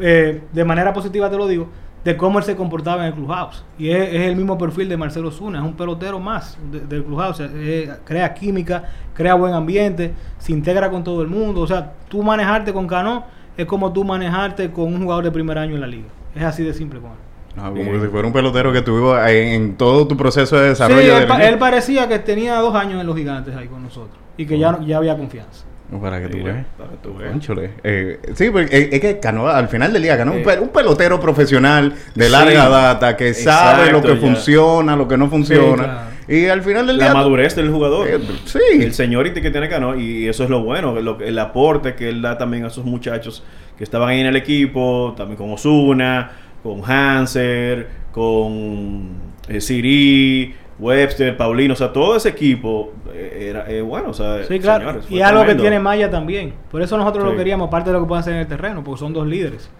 [0.00, 1.68] eh, de manera positiva te lo digo,
[2.04, 3.64] de cómo él se comportaba en el clubhouse.
[3.78, 7.02] Y es, es el mismo perfil de Marcelo Zuna, es un pelotero más de- del
[7.04, 7.40] clubhouse.
[7.40, 11.62] eh, crea química, crea buen ambiente, se integra con todo el mundo.
[11.62, 13.24] O sea, tú manejarte con Cano
[13.56, 16.08] es como tú manejarte con un jugador de primer año en la liga.
[16.34, 17.16] Es así de simple con él.
[17.56, 20.68] Ah, como si fuera un pelotero que tuvo en, en todo tu proceso de Sí,
[20.70, 21.18] desarrollo.
[21.18, 24.58] él, del parecía que tenía dos años en los gigantes ahí con nosotros y que
[24.58, 25.64] ya, no- ya había confianza.
[26.00, 26.66] Para que tú veas.
[26.76, 27.70] para que tú veas.
[27.84, 30.58] Eh, sí, porque es, que Cano, al final del día, un, Eh.
[30.60, 32.32] un pelotero profesional de Sí.
[32.32, 34.20] larga data que sabe lo que ya.
[34.20, 36.08] funciona, lo que no funciona.
[36.26, 37.14] Y al final del La día...
[37.14, 38.08] madurez del jugador.
[38.08, 38.58] Eh, sí.
[38.80, 39.94] El señority que tiene Cano.
[39.94, 40.98] Y eso es lo bueno.
[41.00, 43.44] lo- el aporte que él da también a esos muchachos
[43.76, 45.12] que estaban ahí en el equipo.
[45.18, 46.30] También con Osuna,
[46.62, 49.10] con Hanser, con
[49.48, 51.74] eh, Siri, Webster, Paulino.
[51.74, 54.10] O sea, todo ese equipo eh, era eh, bueno.
[54.10, 54.86] O sea, Sí, claro.
[54.86, 56.54] señores, y algo que tiene Maya también.
[56.70, 57.30] Por eso nosotros Sí.
[57.30, 59.70] lo queríamos, aparte de lo que pueden hacer en el terreno, porque son dos líderes.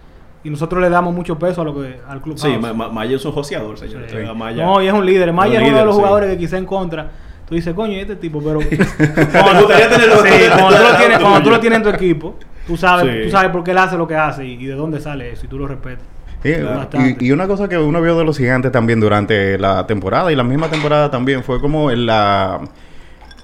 [0.43, 2.37] Y nosotros le damos mucho peso a lo que al club.
[2.37, 4.03] Sí, Ma- Ma- Maya es un joseador, señor.
[4.07, 4.15] Sí.
[4.15, 5.33] O sea, Maya- No, y es un líder.
[5.33, 7.09] Maya Un es uno de los jugadores que quizá en contra.
[7.49, 8.59] Tú dices, coño, ¿y este tipo, pero.
[9.31, 12.35] Cuando tú lo tienes, cuando tú lo tienes en tu equipo,
[12.67, 14.99] tú sabes, tú sabes por qué él hace lo que hace y, y de dónde
[14.99, 16.05] sale eso, y tú lo respetas.
[16.45, 20.31] Sí, y, y una cosa que uno vio de los gigantes también durante la temporada
[20.31, 22.61] y la misma temporada también fue como en la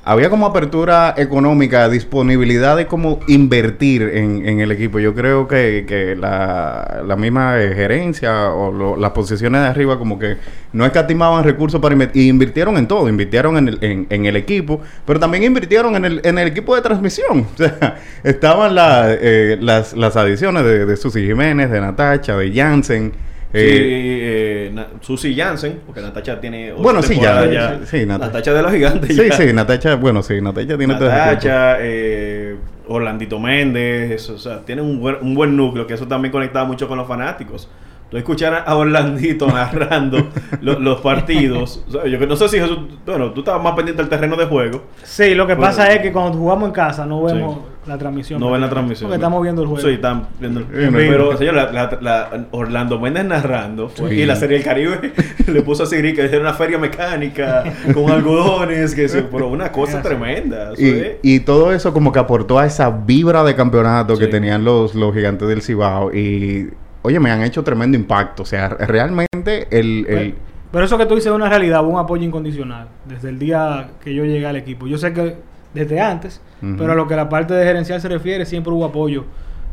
[0.04, 5.00] había como apertura económica, disponibilidad de cómo invertir en, en el equipo.
[5.00, 10.18] Yo creo que, que la, la misma gerencia o lo- las posiciones de arriba como
[10.18, 10.38] que
[10.74, 12.24] no escatimaban recursos para invertir.
[12.24, 13.08] Y invirtieron en todo.
[13.10, 16.76] Invirtieron en el, en, en el equipo, pero también invirtieron en el, en el equipo
[16.76, 17.46] de transmisión.
[17.54, 22.52] O sea, estaban la, eh, las, las adiciones de, de Susi Jiménez, de Natacha, de
[22.54, 23.14] Jansen.
[23.54, 26.72] Sí, eh, eh, Na- Susi Jansen, porque Natacha tiene.
[26.72, 27.44] otra Bueno, sí, ya,
[27.82, 29.16] sí, sí, Nat- Natacha de los gigantes.
[29.16, 29.36] sí, ya.
[29.36, 30.94] sí, Natacha, bueno, sí, Natacha tiene.
[30.94, 32.56] Natacha, eh,
[32.88, 36.66] Orlandito Méndez, eso, o sea, tienen un buen, un buen núcleo, que eso también conectaba
[36.66, 37.70] mucho con los fanáticos.
[38.10, 40.28] Tú escuchar a Orlandito narrando
[40.62, 41.84] lo- los partidos.
[41.88, 44.36] o sea, yo que no sé si Jesús, bueno, tú estabas más pendiente del terreno
[44.36, 44.84] de juego.
[45.04, 45.70] Sí, lo que Bueno.
[45.70, 47.62] pasa es que cuando jugamos en casa no vemos Sí.
[47.88, 48.40] La transmisión.
[48.40, 49.08] No ven la transmisión.
[49.10, 49.88] Porque estamos viendo el juego.
[49.88, 53.90] Sí, están viendo el Sí, Pero, señor, la, la- la- Orlando Méndez narrando.
[53.90, 54.16] fue- Sí.
[54.22, 55.14] Y la Serie del Caribe
[55.48, 57.64] le puso a Siri que era una feria mecánica
[57.94, 58.94] con algodones.
[58.94, 60.08] que sí, Pero una cosa Así.
[60.08, 60.74] tremenda.
[60.74, 64.64] eso Y, y todo eso como que aportó a esa vibra de campeonato que tenían
[64.64, 66.14] los, los gigantes del Cibao.
[66.14, 66.70] Y,
[67.02, 68.44] oye, me han hecho tremendo impacto.
[68.44, 70.06] O sea, realmente el...
[70.08, 70.36] el
[70.72, 73.90] Pero eso que tú dices es una realidad, hubo un apoyo incondicional desde el día
[74.04, 74.86] que yo llegué al equipo.
[74.88, 75.36] Yo sé que
[75.74, 76.42] desde antes,
[76.78, 79.26] Pero a lo que la parte de gerencial se refiere, siempre hubo apoyo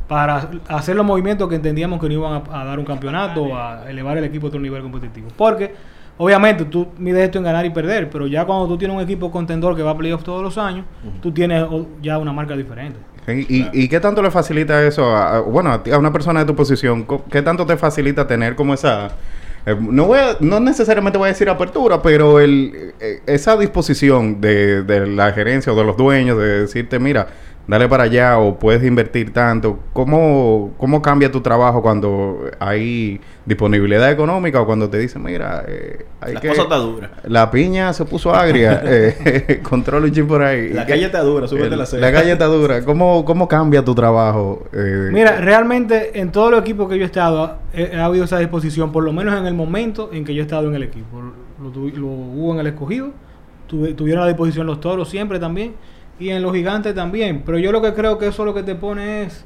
[0.09, 3.57] para hacer los movimientos que entendíamos que no iban a, a dar un campeonato o
[3.57, 5.29] a elevar el equipo a otro nivel competitivo.
[5.37, 5.75] Porque,
[6.17, 9.31] obviamente, tú mides esto en ganar y perder, pero ya cuando tú tienes un equipo
[9.31, 10.87] contendor que va a playoffs todos los años,
[11.21, 11.63] tú tienes
[12.01, 12.99] ya una marca diferente.
[13.27, 16.11] ¿Y, y- y qué tanto le facilita eso a, a- bueno, a, ti- a una
[16.11, 17.07] persona de tu posición?
[17.31, 19.11] ¿Qué tanto te facilita tener como esa...
[19.73, 24.41] eh, no, voy a- no necesariamente voy a decir apertura, pero el, eh, esa disposición
[24.41, 27.29] de, de la gerencia o de los dueños de decirte, mira,
[27.69, 29.79] dale para allá o puedes invertir tanto.
[29.93, 36.05] ¿Cómo, cómo cambia tu trabajo cuando hay disponibilidad económica o cuando te dicen, mira, eh,
[36.21, 36.49] hay La que...
[36.49, 37.11] cosa está dura.
[37.25, 38.83] La piña se puso agria.
[38.87, 40.71] eh, control un chin por ahí.
[40.73, 42.01] La ¿Qué- calle está dura, súbete el- la ceja.
[42.01, 42.85] La calle está dura.
[42.85, 44.65] ¿Cómo, cómo cambia tu trabajo?
[44.73, 48.39] eh, Mira, realmente en todos los equipos que yo he estado he- ha habido esa
[48.39, 51.21] disposición, por lo menos en el momento en que yo he estado en el equipo.
[51.63, 53.11] Lo, tuvi- lo hubo en el escogido,
[53.69, 55.75] tuve- tuvieron a disposición los toros siempre también,
[56.19, 57.43] y en los gigantes también.
[57.45, 59.45] Pero yo lo que creo que eso lo que te pone es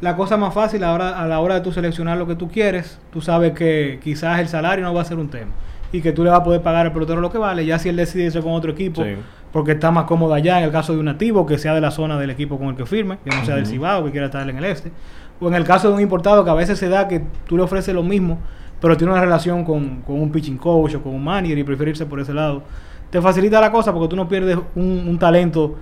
[0.00, 2.34] la cosa más fácil a la hora, a la hora de tú seleccionar lo que
[2.34, 2.98] tú quieres.
[3.12, 5.50] Tú sabes que quizás el salario no va a ser un tema.
[5.92, 7.66] Y que tú le vas a poder pagar al pelotero lo que vale.
[7.66, 9.16] Ya si él decide irse con otro equipo, Sí.
[9.52, 11.90] porque está más cómodo allá, en el caso de un nativo, que sea de la
[11.90, 14.48] zona del equipo con el que firme, que no sea del Cibao, que quiera estar
[14.48, 14.92] en el este.
[15.40, 17.62] O en el caso de un importado, que a veces se da que tú le
[17.64, 18.38] ofreces lo mismo,
[18.80, 22.06] pero tiene una relación con, con un pitching coach o con un manager y preferirse
[22.06, 22.62] por ese lado.
[23.10, 25.74] Te facilita la cosa porque tú no pierdes un, un talento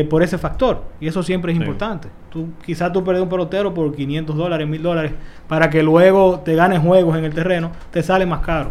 [0.00, 0.82] eh, por ese factor.
[1.00, 1.62] Y eso siempre es Sí.
[1.64, 2.08] importante.
[2.30, 5.12] Tú, quizás tú perdes un pelotero por 500 dólares, 1000 dólares,
[5.48, 8.70] para que luego te ganes juegos en el terreno, te sale más caro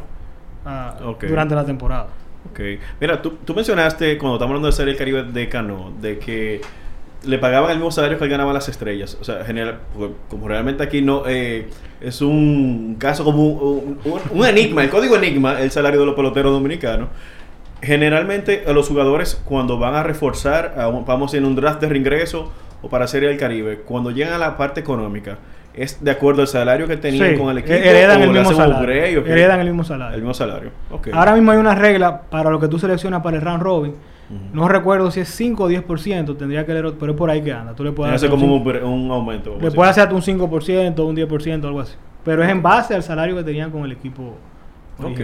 [0.65, 0.95] ah,
[1.27, 2.07] durante la temporada.
[2.51, 2.59] Ok.
[2.99, 6.61] Mira, tú, tú mencionaste cuando estamos hablando de Serie del Caribe de Cano, de que
[7.23, 9.15] le pagaban el mismo salario que él ganaba las estrellas.
[9.21, 11.69] O sea, general, pues, como realmente aquí no eh,
[12.01, 16.15] es un caso como un, un- un enigma, el código enigma, el salario de los
[16.15, 17.09] peloteros dominicanos.
[17.81, 21.89] Generalmente a los jugadores cuando van a reforzar, a un- vamos en un draft de
[21.89, 25.37] reingreso o para Serie del Caribe, cuando llegan a la parte económica,
[25.73, 27.73] ¿es de acuerdo al salario que tenían Sí, con el equipo?
[27.73, 29.25] heredan o el mismo salario.
[29.25, 30.15] Heredan el mismo salario.
[30.15, 30.69] El mismo salario.
[31.13, 33.93] Ahora mismo hay una regla para lo que tú seleccionas para el round robin.
[34.53, 37.51] No recuerdo si es 5 o 10%, tendría que leer, pero es por ahí que
[37.51, 37.73] anda.
[37.73, 39.57] Tú le puedes Hace hacer como un, un, aumento.
[39.59, 41.95] le puedes hacer un 5%, un 10%, algo así.
[42.23, 44.35] Pero es en base al salario que tenían con el equipo.
[44.99, 45.19] Ok,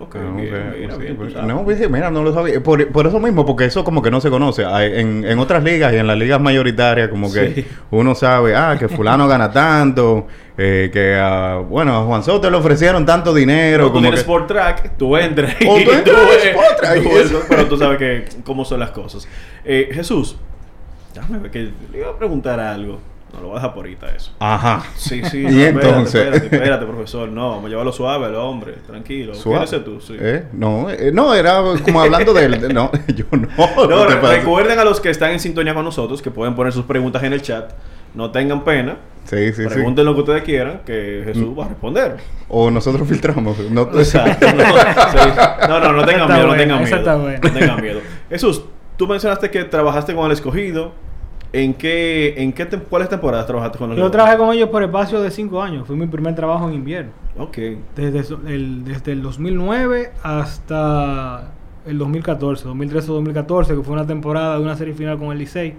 [0.00, 2.60] ok, Ah, bien, ok, mira, sí, bien, tú pues, no, mira, no lo sabía.
[2.60, 4.64] Por, por eso mismo, porque eso como que no se conoce.
[4.64, 7.66] En, en otras ligas y en las ligas mayoritarias, como que Sí.
[7.92, 10.26] uno sabe, ah, que fulano gana tanto,
[10.58, 11.16] eh, que,
[11.68, 13.84] bueno, a Juan Soto le ofrecieron tanto dinero.
[13.84, 17.66] Pero tú como que- Sport Track, tú entras O tú entras Sport Track, tú pero
[17.68, 19.28] tú sabes que cómo son las cosas.
[19.64, 20.36] Eh, Jesús,
[21.14, 22.98] déjame ver que le iba a preguntar algo.
[23.32, 24.32] No lo voy a dejar por ahorita eso.
[24.38, 24.82] Ajá.
[24.96, 25.38] Sí, sí.
[25.40, 26.24] Y no, espérate, entonces.
[26.34, 27.28] Espérate, espérate, profesor.
[27.28, 28.74] No, vamos a llevarlo suave al hombre.
[28.86, 29.34] Tranquilo.
[29.34, 29.66] Suave.
[29.68, 30.00] ¿Quién eres tú?
[30.00, 30.16] Sí.
[30.20, 30.44] ¿Eh?
[30.52, 32.74] No, eh, no, era como hablando de él.
[32.74, 33.48] No, yo no.
[33.86, 36.84] No, re- recuerden a los que están en sintonía con nosotros que pueden poner sus
[36.84, 37.72] preguntas en el chat.
[38.14, 38.96] No tengan pena.
[39.24, 39.68] Sí, sí, sí.
[39.68, 42.16] Pregunten lo que ustedes quieran, que Jesús va a responder.
[42.52, 43.56] O nosotros filtramos.
[43.70, 44.44] No, Exacto.
[44.52, 45.28] No, sí.
[45.68, 46.96] no, no, no tengan miedo, no tengan miedo.
[47.40, 48.00] No tengan miedo.
[48.28, 48.64] Jesús,
[48.96, 50.92] tú mencionaste que trabajaste con el escogido.
[51.52, 55.20] ¿En qué, en qué cuáles temporadas trabajaste con el Yo trabajé con ellos por espacio
[55.20, 55.84] de cinco años.
[55.86, 57.10] Fue mi primer trabajo en invierno.
[57.38, 57.58] Ok.
[57.96, 61.50] Desde el, desde el 2009 hasta
[61.86, 65.74] el 2014, 2013-2014, que fue una temporada de una serie final con el Licey,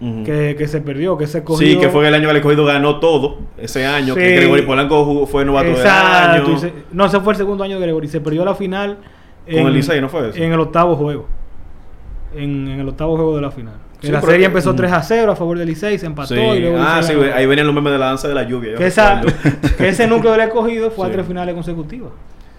[0.00, 0.24] Ujú.
[0.24, 1.66] que, que se perdió, que se cogió...
[1.66, 3.40] Sí, que fue el año que el escogido ganó todo.
[3.58, 4.36] Ese año que Sí.
[4.36, 6.74] Gregory Polanco jugó- fue novato Exacto, del se- año.
[6.92, 8.08] no, ese fue el segundo año de Gregory.
[8.08, 8.96] Se perdió la final
[9.44, 10.38] Con el Licey, ¿no fue eso?
[10.38, 11.26] En el octavo juego.
[12.34, 13.74] En, en el octavo juego de la final.
[14.00, 14.76] Sí, la serie empezó Mm.
[14.76, 16.40] 3 a 0 a favor del Licey, se empató Sí.
[16.40, 17.34] y luego el Ah, sí, ganó.
[17.34, 18.74] ahí venían los memes de la danza de la lluvia.
[18.76, 19.20] que, esa,
[19.78, 21.10] que ese núcleo del escogido fue Sí.
[21.10, 22.10] a tres finales consecutivas.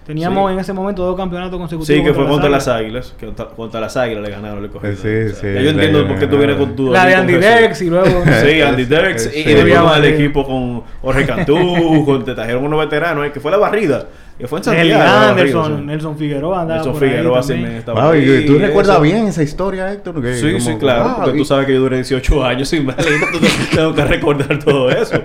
[0.06, 0.54] Teníamos Sí.
[0.54, 1.86] en ese momento dos campeonatos consecutivos.
[1.86, 3.14] Sí, que fue contra las Águilas.
[3.16, 4.96] Que contra, contra las águilas le ganaron el escogido.
[4.96, 6.90] Sí, sí, ya yo entiendo por qué tú vienes con tu.
[6.90, 7.34] La de Andy.
[7.34, 8.24] Dex y luego...
[8.44, 9.30] Sí, Andy Derks.
[9.32, 9.40] Sí.
[9.46, 11.56] Y después con el equipo con Jorge Cantú,
[12.04, 14.06] con, te trajeron unos veteranos, eh, que fue la barrida.
[14.38, 15.02] Que fue en Santiago.
[15.28, 15.84] Anderson, sí.
[15.84, 17.72] Nelson Figueroa andaba Nelson por ahí Figueroa sí también.
[17.72, 19.02] me estaba Wow, y ahí, ¿Tú recuerdas eso.
[19.02, 20.20] bien esa historia, Héctor?
[20.22, 21.04] Que Sí, como- sí, claro.
[21.04, 24.04] wow, porque y- tú sabes que yo duré 18 años sin Marlene, entonces tengo que
[24.04, 25.22] recordar todo eso.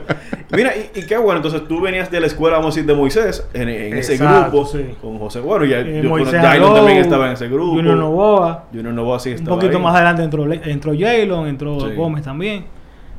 [0.52, 2.94] Mira, y, y qué bueno, entonces tú venías de la escuela, vamos a decir, de
[2.96, 4.86] Moisés, en, en ese Exacto, grupo, sí.
[5.02, 7.74] con José Bueno, y ya, Eh, yo, Moisés Dylan también estaba en ese grupo.
[7.76, 8.66] Junior Novoa.
[8.72, 9.84] Junior Novoa sí Un estaba poquito ahí.
[9.84, 11.96] más adelante entró, entró Jalen, entró Sí.
[11.96, 12.66] Gómez también.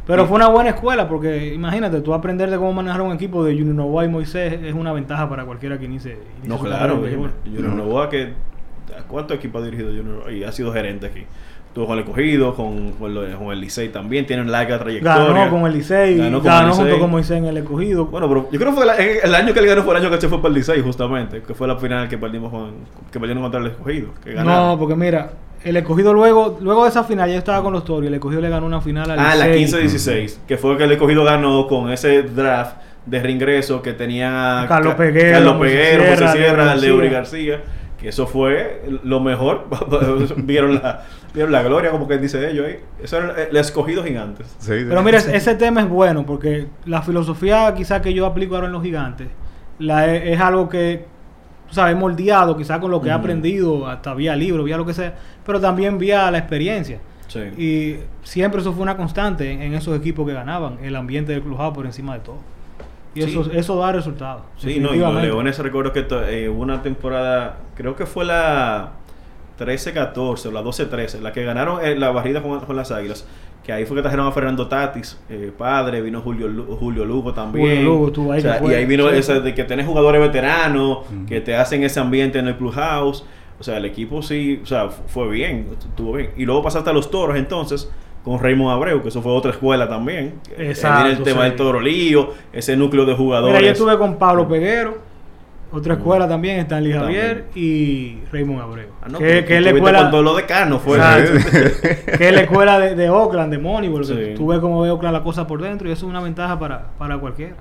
[0.09, 3.53] Pero fue una buena escuela porque imagínate, tú aprender de cómo manejar un equipo de
[3.53, 6.19] Junior Novoa y Moisés es una ventaja para cualquiera que inicie.
[6.43, 7.07] inicie No, claro, carrera en dime.
[7.11, 7.33] béisbol.
[7.55, 8.33] Junior Novoa, que,
[8.99, 10.33] ¿a ¿cuántos equipos ha dirigido Junior Novoa?
[10.33, 11.25] Y ha sido gerente aquí.
[11.67, 13.15] Estuvo con el Cogido, con, con,
[13.53, 15.35] el Licey también, tiene una larga trayectoria.
[15.35, 17.01] Ganó con el Licey, Ganó ganó, con el junto Licey.
[17.01, 18.07] con Moisés en el escogido.
[18.07, 20.11] Bueno, pero yo creo que fue la- el, año que él ganó fue el año
[20.11, 22.71] que se fue para el Licey, justamente, que fue la final que perdimos con,
[23.13, 24.09] que perdieron contra el escogido.
[24.25, 25.31] Que no, porque mira,
[25.65, 28.41] el escogido luego, luego de esa final, ya estaba con los Toros y el escogido
[28.41, 29.87] le ganó una final al Ah, la Licey.
[29.89, 34.93] 15-16, que fue que el escogido ganó con ese draft de reingreso que tenía Carlos
[34.95, 37.57] Ca- Peguero, Carlos José Peguero, Sierra, José Sierra, Leury García.
[37.57, 39.67] García, que eso fue lo mejor.
[40.37, 41.03] vieron, la,
[41.35, 42.77] vieron la gloria, como que dice ellos ahí.
[43.03, 44.47] Eso era el, escogido gigantes.
[44.59, 44.85] Sí, sí.
[44.89, 48.73] Pero mira, ese tema es bueno porque la filosofía quizás que yo aplico ahora en
[48.75, 49.29] los gigantes
[49.81, 51.07] la es, es algo que,
[51.71, 53.21] sabes, moldeado quizás con lo que he Ujú.
[53.21, 56.99] aprendido, hasta vía libro, vía lo que sea, pero también vía la experiencia.
[57.27, 57.41] Sí.
[57.59, 61.43] Y siempre eso fue una constante en, en esos equipos que ganaban, el ambiente del
[61.43, 62.39] clubhouse por encima de todo.
[63.15, 63.31] Y Sí.
[63.31, 64.43] eso, eso da resultados.
[64.59, 65.27] Sí, no, y los definitivamente.
[65.29, 68.93] Leones recuerdo que eh, hubo una temporada, creo que fue la
[69.59, 73.27] 13-14 o la 12-13, la que ganaron eh, la barrida con, con las Águilas,
[73.69, 77.35] que ahí fue que trajeron a Fernando Tatis, eh, padre, vino Julio, Lu- Julio Lugo
[77.35, 77.67] también.
[77.67, 79.17] Julio Lugo estuvo ahí, O sea, y ahí vino sí.
[79.17, 83.27] ese de que tenés jugadores veteranos, que te hacen ese ambiente en el clubhouse.
[83.61, 86.31] O sea, el equipo sí, o sea, fu- fue bien, estuvo bien.
[86.39, 87.91] Y luego pasaste a los toros entonces
[88.25, 90.37] con Raymond Abreu, que eso fue otra escuela también.
[90.57, 91.49] Exacto, viene el tema sí.
[91.49, 93.55] del toro lío, ese núcleo de jugadores.
[93.55, 94.97] Mira, yo estuve con Pablo Peguero,
[95.71, 97.21] otra escuela también, Stanley También.
[97.21, 98.89] Javier y Raymond Abreu.
[99.03, 100.99] Ah, no, que, es la escuela, con todos los decanos, fue.
[102.19, 104.05] Que es la escuela de, de Oakland, de Moneyball.
[104.05, 104.35] Sí.
[104.35, 106.91] Tú ves cómo ve Oakland la cosa por dentro y eso es una ventaja para,
[106.99, 107.55] para cualquiera.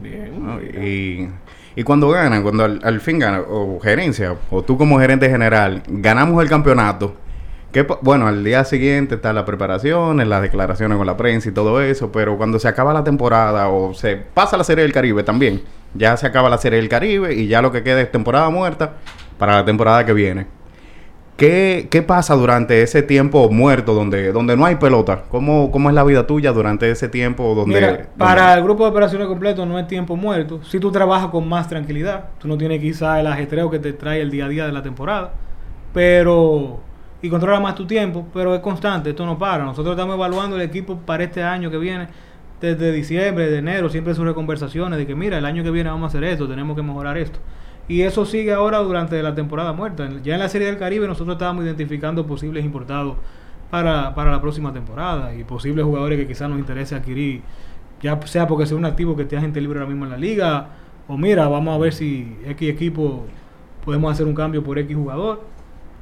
[0.00, 0.44] Bien.
[0.44, 0.60] ¿no?
[0.62, 1.28] Y,
[1.76, 5.82] y cuando ganan, cuando al, al fin ganan, o gerencia, o tú como gerente general,
[5.86, 7.14] ganamos el campeonato.
[7.72, 11.82] Que, bueno, al día siguiente está la preparación, las declaraciones con la prensa y todo
[11.82, 15.60] eso, pero cuando se acaba la temporada o se pasa la Serie del Caribe también,
[15.94, 18.94] ya se acaba la Serie del Caribe y ya lo que queda es temporada muerta
[19.38, 20.46] para la temporada que viene.
[21.36, 25.24] ¿Qué, qué pasa durante ese tiempo muerto donde, donde no hay pelota?
[25.30, 27.74] ¿Cómo, ¿Cómo es la vida tuya durante ese tiempo donde...
[27.74, 30.62] Mira, donde- para el grupo de operaciones completo no es tiempo muerto.
[30.62, 34.20] Si tú trabajas con más tranquilidad, tú no tienes quizá el ajetreo que te trae
[34.20, 35.32] el día a día de la temporada,
[35.92, 36.80] pero
[37.20, 39.64] y controla más tu tiempo, pero es constante, esto no para.
[39.64, 42.06] Nosotros estamos evaluando el equipo para este año que viene,
[42.64, 46.04] desde diciembre, de enero, siempre surgen conversaciones de que mira, el año que viene vamos
[46.04, 47.38] a hacer esto, tenemos que mejorar esto.
[47.86, 50.08] Y eso sigue ahora durante la temporada muerta.
[50.22, 53.16] Ya en la Serie del Caribe nosotros estábamos identificando posibles importados
[53.70, 57.42] para, para la próxima temporada y posibles jugadores que quizás nos interese adquirir,
[58.00, 60.68] ya sea porque sea un activo que esté agente libre ahora mismo en la liga,
[61.06, 63.26] o mira, vamos a ver si X equipo
[63.84, 65.42] podemos hacer un cambio por X jugador.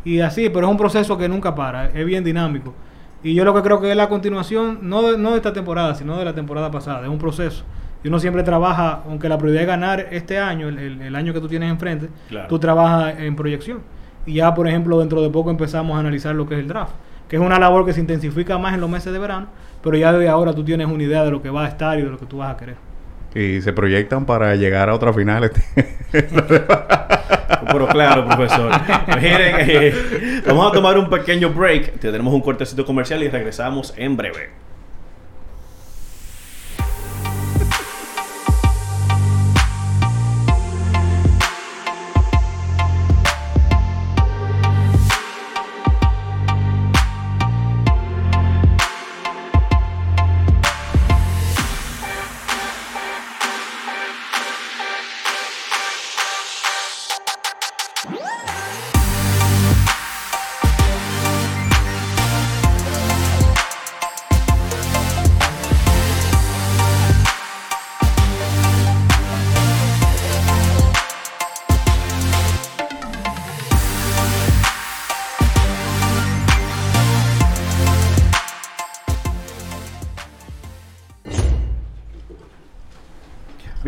[0.05, 2.75] Y así, pero es un proceso que nunca para, es bien dinámico.
[3.23, 5.95] Y yo lo que creo que es la continuación, no de, no de esta temporada,
[5.95, 7.65] sino de la temporada pasada, es un proceso.
[8.05, 11.33] Y uno siempre trabaja, aunque la prioridad es ganar este año, el, el- el año
[11.33, 12.49] que tú tienes enfrente, Claro.
[12.49, 13.81] tú trabajas en proyección.
[14.27, 16.93] Y ya, por ejemplo, dentro de poco empezamos a analizar lo que es el draft.
[17.29, 19.47] que es una labor que se intensifica más en los meses de verano,
[19.83, 22.03] pero ya desde ahora tú tienes una idea de lo que va a estar y
[22.03, 22.77] de lo que tú vas a querer.
[23.35, 25.45] Y se proyectan para llegar a otra final.
[25.45, 25.63] este.
[27.67, 28.71] Pero claro, profesor.
[29.21, 31.99] Miren, eh, vamos a tomar un pequeño break.
[31.99, 34.72] Tenemos un cortecito comercial y regresamos en breve.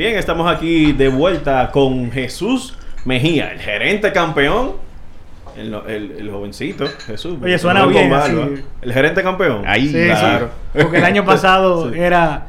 [0.04, 4.72] Bien, estamos aquí de vuelta con Jesús Mejía, el gerente campeón.
[5.56, 7.38] El, el- el jovencito, Jesús.
[7.42, 8.12] Oye, suena bien.
[8.82, 9.62] El gerente campeón.
[9.66, 10.50] Ahí, Sí, claro.
[10.74, 10.78] sí.
[10.82, 11.98] Porque el año pasado Sí.
[11.98, 12.48] era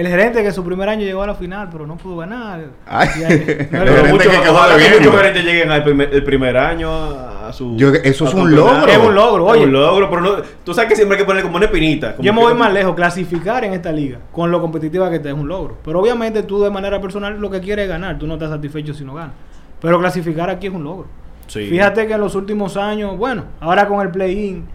[0.00, 2.60] el gerente que su primer año llegó a la final, pero no pudo ganar.
[2.86, 3.08] Ay.
[3.26, 4.98] Ahí- no Pero muchos, que quedó ojalá que debiendo.
[5.10, 7.76] muchos gerentes lleguen al primer, el primer año a, a su.
[7.76, 8.86] Yo- eso a es un logro.
[8.86, 9.60] Es un logro, oye.
[9.62, 10.30] Es un logro, pero no,
[10.64, 12.14] tú sabes que siempre hay que poner como una espinita.
[12.16, 15.28] como Yo me voy más lejos, clasificar en esta liga, con lo competitiva que está,
[15.28, 15.78] es un logro.
[15.84, 18.94] Pero obviamente tú de manera personal lo que quieres es ganar, tú no estás satisfecho
[18.94, 19.32] si no ganas.
[19.80, 21.06] Pero clasificar aquí es un logro.
[21.46, 21.66] Sí.
[21.66, 24.66] Fíjate que en los últimos años, bueno, ahora con el play-in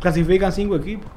[0.00, 1.10] clasifican cinco equipos.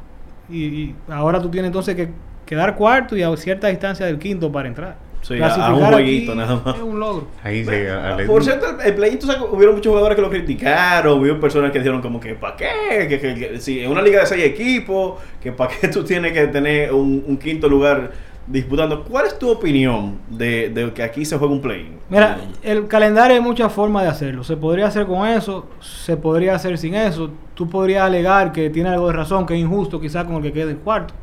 [0.49, 2.09] Y, y ahora tú tienes entonces que
[2.47, 4.95] quedar cuarto y a cierta distancia del quinto para entrar.
[5.21, 6.75] Sí, a- a un jueguito nada más.
[6.77, 7.27] es un logro.
[7.43, 11.19] Ahí sí, Ah, Ale- Por cierto, el, tú sabes, hubieron muchos jugadores que lo criticaron,
[11.19, 13.07] hubieron personas que dijeron como que ¿para qué?
[13.09, 16.31] Que, que- que- si en una liga de seis equipos, que ¿para qué tú tienes
[16.31, 18.11] que tener un, un quinto lugar
[18.47, 19.03] disputando?
[19.03, 21.97] ¿Cuál es tu opinión de, de que aquí se juega un play-in?
[22.09, 24.43] Mira, el calendario hay muchas formas de hacerlo.
[24.43, 27.29] Se podría hacer con eso, se podría hacer sin eso.
[27.53, 30.53] Tú podrías alegar que tiene algo de razón, que es injusto quizás con el que
[30.53, 31.13] quede en cuarto.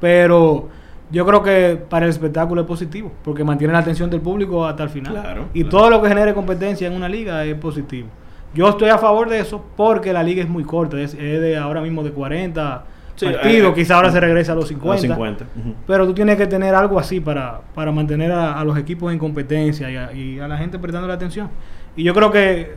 [0.00, 0.68] Pero
[1.10, 4.82] yo creo que para el espectáculo es positivo, porque mantiene la atención del público hasta
[4.82, 5.12] el final.
[5.12, 5.78] Claro, y claro.
[5.78, 8.08] todo lo que genere competencia en una liga es positivo.
[8.54, 11.56] Yo estoy a favor de eso porque la liga es muy corta, es, es de
[11.56, 12.84] ahora mismo de 40
[13.16, 14.92] Sí, partidos, eh, quizá ahora se regresa a los A 50.
[14.92, 15.44] los 50.
[15.58, 15.74] ujú.
[15.86, 19.18] Pero tú tienes que tener algo así para, para mantener a, a los equipos en
[19.18, 21.48] competencia y a, y a la gente prestando la atención.
[21.96, 22.74] Y yo creo que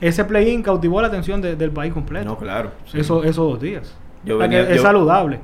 [0.00, 2.26] ese play-in cautivó la atención de- del país completo.
[2.26, 2.70] No, claro.
[2.86, 3.00] sí.
[3.00, 3.96] Eso, esos dos días.
[4.24, 5.40] Yo venía- es yo- saludable.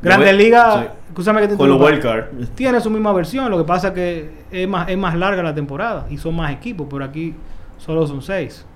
[0.00, 2.24] Grandes Ligas, escúchame que te Con los wildcard.
[2.56, 5.54] Tiene su misma versión, lo que pasa es que es más, es más larga la
[5.54, 7.34] temporada y son más equipos, pero aquí
[7.78, 8.66] solo son seis.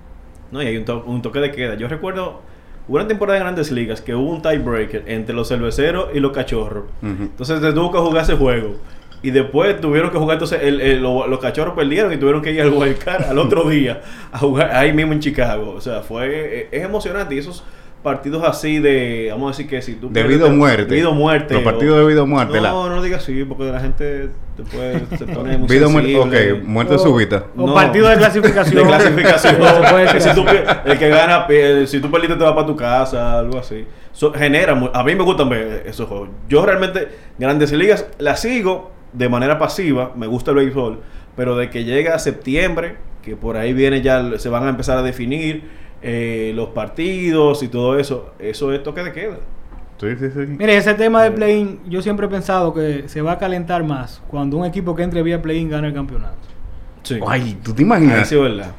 [0.51, 1.75] No, y hay un, to- un toque de queda.
[1.75, 2.41] Yo recuerdo
[2.87, 6.31] hubo una temporada de grandes ligas que hubo un tiebreaker entre los cerveceros y los
[6.31, 6.85] cachorros.
[7.01, 8.75] Entonces se tuvo que jugar ese juego.
[9.23, 12.51] Y después tuvieron que jugar, entonces el- el- lo- los cachorros perdieron y tuvieron que
[12.51, 15.73] ir al wildcard al otro día a jugar ahí mismo en Chicago.
[15.75, 17.33] O sea, fue eh, es emocionante.
[17.33, 17.63] Y esos
[18.07, 20.07] partidos así de, vamos a decir que si tú...
[20.07, 20.95] De pierdes, vida o te- muerte.
[20.95, 21.53] Vida o muerte.
[21.53, 25.03] Los partidos de vida o muerte, No, la- no digas así, porque la gente después
[25.17, 26.51] se pone muy Vida o muerte, sensible.
[26.53, 27.43] ok, muerte O- súbita.
[27.57, 28.75] O partido de clasificación.
[28.83, 29.55] De clasificación.
[29.91, 30.45] Puede Que si tú
[30.85, 31.45] el que gana,
[31.85, 33.85] si tú perdiste, te vas para tu casa, algo así.
[34.13, 36.29] So, genera, a mí me gustan ver esos juegos.
[36.49, 37.07] Yo realmente,
[37.37, 40.99] Grandes Ligas, las sigo de manera pasiva, me gusta el béisbol,
[41.35, 44.97] pero de que llega a septiembre, que por ahí viene ya, se van a empezar
[44.97, 45.63] a definir
[46.01, 49.37] eh, los partidos y todo eso, eso es toque de queda.
[49.99, 50.39] Sí, sí, sí.
[50.59, 54.21] Mire, ese tema de play-in, yo siempre he pensado que se va a calentar más
[54.27, 56.37] cuando un equipo que entre vía play-in gana el campeonato.
[57.03, 57.19] Sí.
[57.27, 58.27] Ay, ¿tú te Ahí imaginas?
[58.27, 58.71] sí es verdad.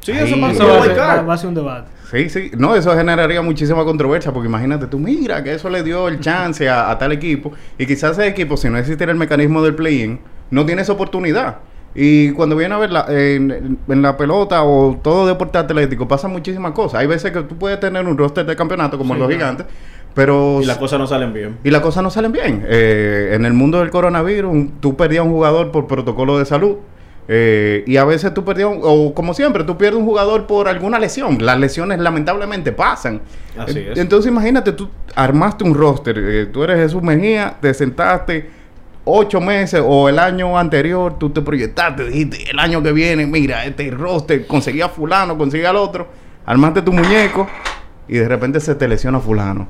[0.00, 0.18] Sí, Ahí.
[0.32, 0.54] eso Eso a,
[0.84, 0.98] ser,
[1.28, 1.88] va a ser un debate.
[2.10, 2.50] Sí, sí.
[2.56, 6.68] No, eso generaría muchísima controversia porque imagínate tú, mira, que eso le dio el chance
[6.68, 10.20] a, a tal equipo y quizás ese equipo, si no existiera el mecanismo del play-in,
[10.50, 11.58] no tiene esa oportunidad.
[11.94, 16.30] Y cuando viene a ver la, en, en la pelota o todo deporte atlético, pasan
[16.30, 17.00] muchísimas cosas.
[17.00, 19.40] Hay veces que tú puedes tener un roster de campeonato como Sí, los claro.
[19.40, 19.66] gigantes,
[20.14, 21.58] pero Y las cosas no salen bien.
[21.64, 22.64] y las cosas no salen bien.
[22.68, 26.76] Eh, en el mundo del coronavirus, tú perdías un jugador por protocolo de salud.
[27.32, 30.98] eh, y a veces tú perdías, o como siempre, tú pierdes un jugador por alguna
[30.98, 31.38] lesión.
[31.44, 33.20] Las lesiones lamentablemente pasan.
[33.56, 33.98] Así es.
[33.98, 36.16] Entonces imagínate, tú armaste un roster.
[36.18, 38.50] eh, tú eres Jesús Mejía, te sentaste
[39.12, 43.64] ocho meses o el año anterior, tú te proyectaste, dijiste, el año que viene, mira,
[43.64, 46.08] este roster, conseguí a fulano, conseguí al otro.
[46.46, 47.46] Armaste tu muñeco
[48.08, 49.68] y de repente se te lesiona fulano.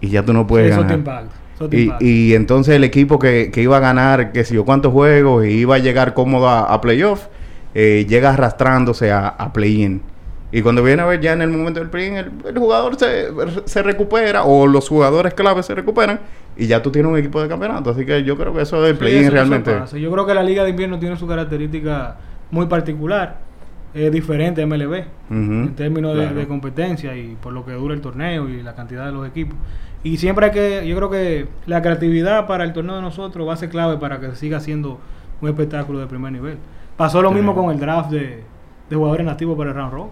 [0.00, 0.98] Y ya tú no puedes eso te ganar.
[0.98, 1.34] impacta.
[1.54, 2.04] Eso te Y, impacta.
[2.04, 5.50] y entonces el equipo que, que iba a ganar, que si yo cuántos juegos, y
[5.50, 7.26] iba a llegar cómodo a, a playoff,
[7.74, 10.02] eh, llega arrastrándose a, a play-in.
[10.50, 13.28] Y cuando viene a ver ya en el momento del play-in, el, el jugador se,
[13.66, 16.20] se recupera o los jugadores claves se recuperan
[16.56, 17.90] y ya tú tienes un equipo de campeonato.
[17.90, 19.72] Así que yo creo que eso del Sí, play-in realmente...
[19.74, 19.98] pasa.
[19.98, 22.16] Yo creo que la Liga de Invierno tiene su característica
[22.50, 23.46] muy particular.
[23.94, 28.62] Diferente a MLB en términos de- competencia y por lo que dura el torneo y
[28.62, 29.56] la cantidad de los equipos.
[30.04, 33.54] Y siempre hay que, yo creo que la creatividad para el torneo de nosotros va
[33.54, 35.00] a ser clave para que siga siendo
[35.40, 36.58] un espectáculo de primer nivel.
[36.96, 37.34] Pasó lo Sí.
[37.36, 38.44] mismo con el draft de,
[38.88, 40.10] de jugadores nativos para el round robin.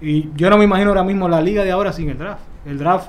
[0.00, 2.42] Y yo no me imagino ahora mismo la liga de ahora sin el draft.
[2.66, 3.08] El draft,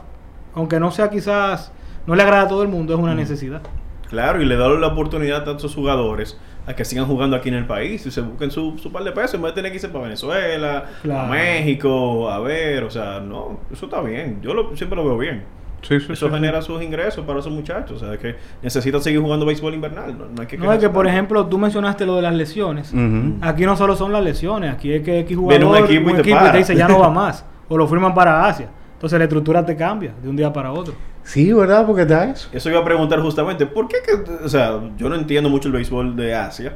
[0.55, 1.71] aunque no sea quizás,
[2.07, 3.61] no le agrada a todo el mundo, es una necesidad.
[4.09, 7.55] Claro, y le da la oportunidad a tantos jugadores a que sigan jugando aquí en
[7.55, 9.75] el país y se busquen su, su par de pesos en vez de tener que
[9.77, 11.21] irse para Venezuela, Claro.
[11.21, 15.17] a México, a ver, o sea, no, eso está bien, yo lo, siempre lo veo
[15.17, 15.43] bien.
[15.81, 16.33] Sí, sí, Eso sí.
[16.33, 20.25] genera sus ingresos para esos muchachos, o sea, que necesitan seguir jugando béisbol invernal, no,
[20.25, 22.93] no hay que No, es que por ejemplo, tú mencionaste lo de las lesiones.
[23.41, 26.29] Aquí no solo son las lesiones, aquí es que X jugador, un equipo y te
[26.29, 26.51] y para.
[26.51, 27.45] te dice ya no va más.
[27.67, 28.69] o lo firman para Asia.
[28.93, 30.93] Entonces la estructura te cambia de un día para otro.
[31.23, 31.85] Sí, ¿verdad?
[31.85, 32.49] Porque da eso.
[32.51, 35.73] Eso iba a preguntar justamente, ¿por qué que, o sea, yo no entiendo mucho el
[35.75, 36.73] béisbol de Asia,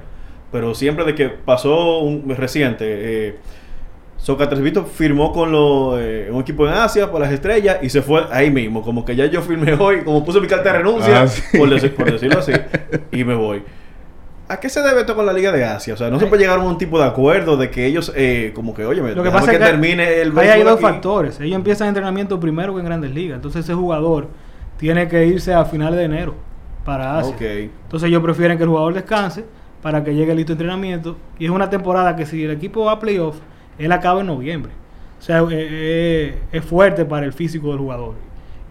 [0.51, 3.39] pero siempre de que pasó un reciente, eh,
[4.23, 8.01] Sócrates Vito firmó con lo, eh, un equipo en Asia por las estrellas y se
[8.01, 11.23] fue ahí mismo, como que ya yo firmé hoy, como puse mi carta de renuncia,
[11.23, 11.57] Ah, sí.
[11.57, 12.53] por, decir- por decirlo así,
[13.11, 13.63] y me voy.
[14.47, 15.93] ¿A qué se debe esto con la Liga de Asia?
[15.93, 18.51] O sea, no se puede llegar a un tipo de acuerdo de que ellos, eh,
[18.55, 20.65] como que, oye, me Lo que pasa que es que termine el ahí hay béisbol
[20.65, 20.83] dos aquí.
[20.83, 21.39] factores.
[21.41, 23.35] Ellos empiezan entrenamiento primero que en Grandes Ligas.
[23.35, 24.27] Entonces ese jugador
[24.77, 26.35] tiene que irse a finales de enero
[26.85, 27.35] para Asia.
[27.41, 29.43] Entonces ellos prefieren que el jugador descanse
[29.81, 31.17] para que llegue listo entrenamiento.
[31.39, 33.37] Y es una temporada que si el equipo va a playoff,
[33.77, 34.71] él acaba en noviembre.
[35.19, 38.15] O sea, eh, eh, es fuerte para el físico del jugador.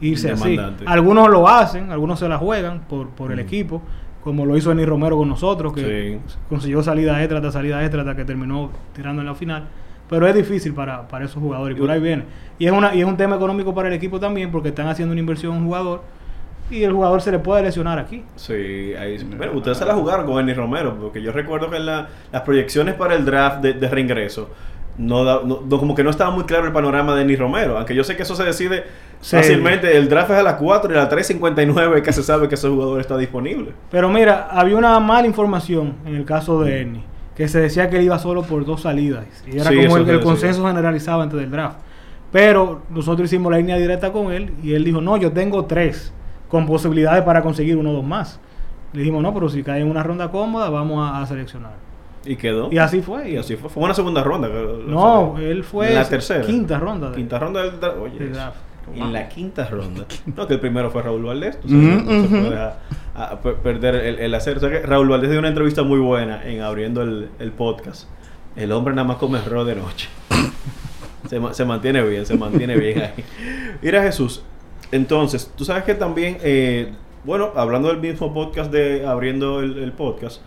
[0.01, 0.59] Irse así.
[0.85, 3.41] Algunos lo hacen, algunos se la juegan por, por el Mm.
[3.41, 3.83] equipo,
[4.25, 6.35] como lo hizo Eni Romero con nosotros, que Sí.
[6.49, 9.65] consiguió salida extra salida extra hasta que terminó tirando en la final.
[10.11, 12.25] Pero es difícil para, para esos jugadores y por ahí viene.
[12.59, 15.13] Y es, una, y es un tema económico para el equipo también porque están haciendo
[15.13, 16.03] una inversión en un jugador
[16.71, 18.23] y el jugador se le puede lesionar aquí.
[18.37, 21.87] Sí, ahí, bueno, ustedes se la jugaron con Benny Romero, porque yo recuerdo que en
[21.87, 24.51] la- las proyecciones para el draft de, de reingreso,
[24.99, 27.77] no, da- no- no- como que no estaba muy claro el panorama de Benny Romero,
[27.79, 28.85] aunque yo sé que eso se decide
[29.21, 29.37] Sí.
[29.37, 32.57] fácilmente, el draft es a las 4 y a las 3.59 que se sabe que
[32.57, 33.73] ese jugador está disponible.
[33.91, 37.05] Pero mira, había una mala información en el caso de Ernie,
[37.37, 39.25] que se decía que él iba solo por dos salidas.
[39.47, 41.79] Y era Sí, como el, el consenso generalizado antes del draft.
[42.33, 46.13] Pero nosotros hicimos la línea directa con él y él dijo, no, yo tengo tres,
[46.49, 48.41] con posibilidades para conseguir uno o dos más.
[48.93, 51.73] Le dijimos, no, pero si cae en una ronda cómoda, vamos a, a seleccionar.
[52.25, 52.69] Y quedó.
[52.73, 53.31] Y así fue.
[53.31, 53.69] Y así fue.
[53.71, 54.49] Fue una segunda ronda.
[54.87, 56.45] No, él fue en la tercera.
[56.45, 57.11] quinta ronda.
[57.11, 57.97] de- Quinta ronda del draft.
[58.01, 58.31] Oye.
[58.97, 60.05] En la quinta ronda.
[60.37, 61.59] No, que el primero fue Raúl Valdés.
[61.61, 62.29] tú sabes, no se ujú.
[62.29, 62.79] puede dejar,
[63.15, 64.57] a- per- perder el, el hacer.
[64.57, 68.09] O sea que Raúl Valdés dio una entrevista muy buena en abriendo el, el podcast.
[68.57, 70.09] El hombre nada más come arroz de noche.
[71.29, 73.25] se, se mantiene bien, se mantiene bien ahí.
[73.81, 74.43] Mira Jesús,
[74.91, 76.93] entonces, tú sabes que también, eh,
[77.25, 80.43] bueno, hablando del mismo podcast de abriendo el, el podcast,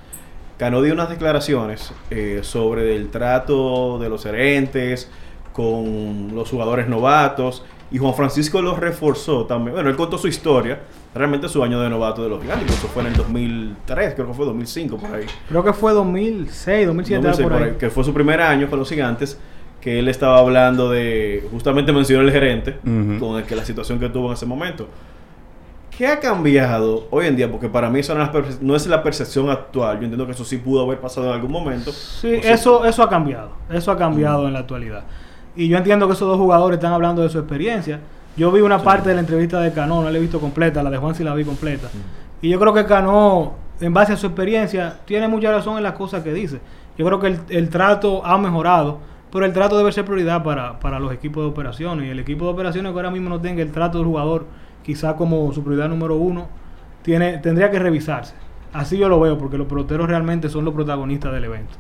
[0.58, 5.10] Cano dio unas declaraciones eh, sobre el trato de los gerentes
[5.52, 9.76] con los jugadores novatos y Juan Francisco los reforzó también.
[9.76, 10.80] Bueno, él contó su historia,
[11.14, 14.34] realmente su año de novato de los gigantes, eso fue en el 2003, creo que
[14.34, 15.26] fue 2005 por ahí.
[15.48, 17.70] Creo que fue 2006, 2007, 2006 por por ahí.
[17.70, 19.40] ahí, que fue su primer año con los gigantes,
[19.80, 22.78] que él estaba hablando de, justamente mencionó el gerente,
[23.20, 24.88] con el que la situación que tuvo en ese momento.
[25.98, 27.50] ¿Qué ha cambiado hoy en día?
[27.50, 29.98] Porque para mí eso no es, la perce- no es la percepción actual.
[29.98, 31.92] Yo entiendo que eso sí pudo haber pasado en algún momento.
[31.92, 33.52] Sí, O sea, eso, eso ha cambiado.
[33.70, 35.04] Eso ha cambiado en la actualidad.
[35.56, 38.02] Y yo entiendo que esos dos jugadores están hablando de su experiencia.
[38.36, 40.90] Yo vi una parte de la entrevista de Cano, no la he visto completa, la
[40.90, 41.88] de Juan sí la vi completa.
[42.42, 45.94] Y yo creo que Cano, en base a su experiencia, tiene mucha razón en las
[45.94, 46.60] cosas que dice.
[46.98, 49.00] Yo creo que el, el trato ha mejorado,
[49.32, 52.08] pero el trato debe ser prioridad para, para los equipos de operaciones.
[52.08, 54.46] Y el equipo de operaciones que ahora mismo no tenga el trato del jugador,
[54.86, 56.48] quizá como su prioridad número uno,
[57.02, 58.36] tiene, tendría que revisarse.
[58.72, 61.74] Así yo lo veo, porque los peloteros realmente son los protagonistas del evento.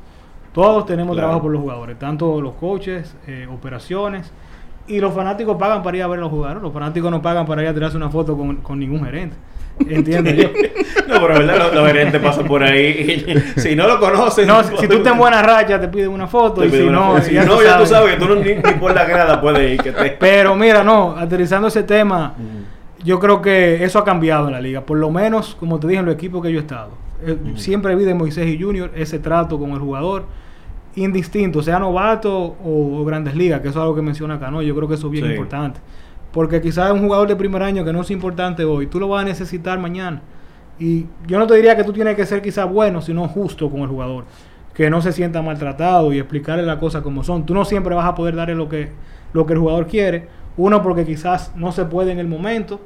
[0.53, 1.27] Todos tenemos Claro.
[1.27, 4.31] trabajo por los jugadores, tanto los coaches, eh, operaciones,
[4.87, 6.63] y los fanáticos pagan para ir a ver a los jugadores.
[6.63, 9.35] Los fanáticos no pagan para ir a tirarse una foto con, con ningún gerente.
[9.89, 10.37] ¿Entiendes?
[10.37, 10.49] yo?
[11.07, 13.25] No, pero verdad, los, los gerentes pasan por ahí.
[13.57, 14.47] y si no lo conocen.
[14.47, 16.61] No, si, si tú estás en buena racha, te piden una foto.
[16.61, 17.19] te y si no.
[17.21, 18.13] Si ya no, tú ya tú sabes.
[18.13, 19.81] que tú no, ni, ni por la grada puedes ir.
[19.81, 20.11] Que te...
[20.11, 22.33] Pero mira, no, aterrizando ese tema,
[23.05, 24.81] yo creo que eso ha cambiado en la liga.
[24.81, 26.89] Por lo menos, como te dije, en los equipos que yo he estado.
[27.25, 30.25] Eh, Siempre vi de Moisés y Junior ese trato con el jugador,
[30.95, 34.61] indistinto, sea novato o, o grandes ligas, que eso es algo que menciona acá, ¿no?
[34.61, 35.31] Yo creo que eso es bien Sí.
[35.31, 35.79] importante.
[36.31, 39.21] Porque quizás un jugador de primer año que no es importante hoy, tú lo vas
[39.21, 40.21] a necesitar mañana.
[40.79, 43.81] Y yo no te diría que tú tienes que ser quizás bueno, sino justo con
[43.81, 44.25] el jugador.
[44.73, 47.45] que no se sienta maltratado y explicarle las cosas como son.
[47.45, 48.89] Tú no siempre vas a poder darle lo que,
[49.31, 50.27] lo que el jugador quiere.
[50.57, 52.81] Uno, porque quizás no se puede en el momento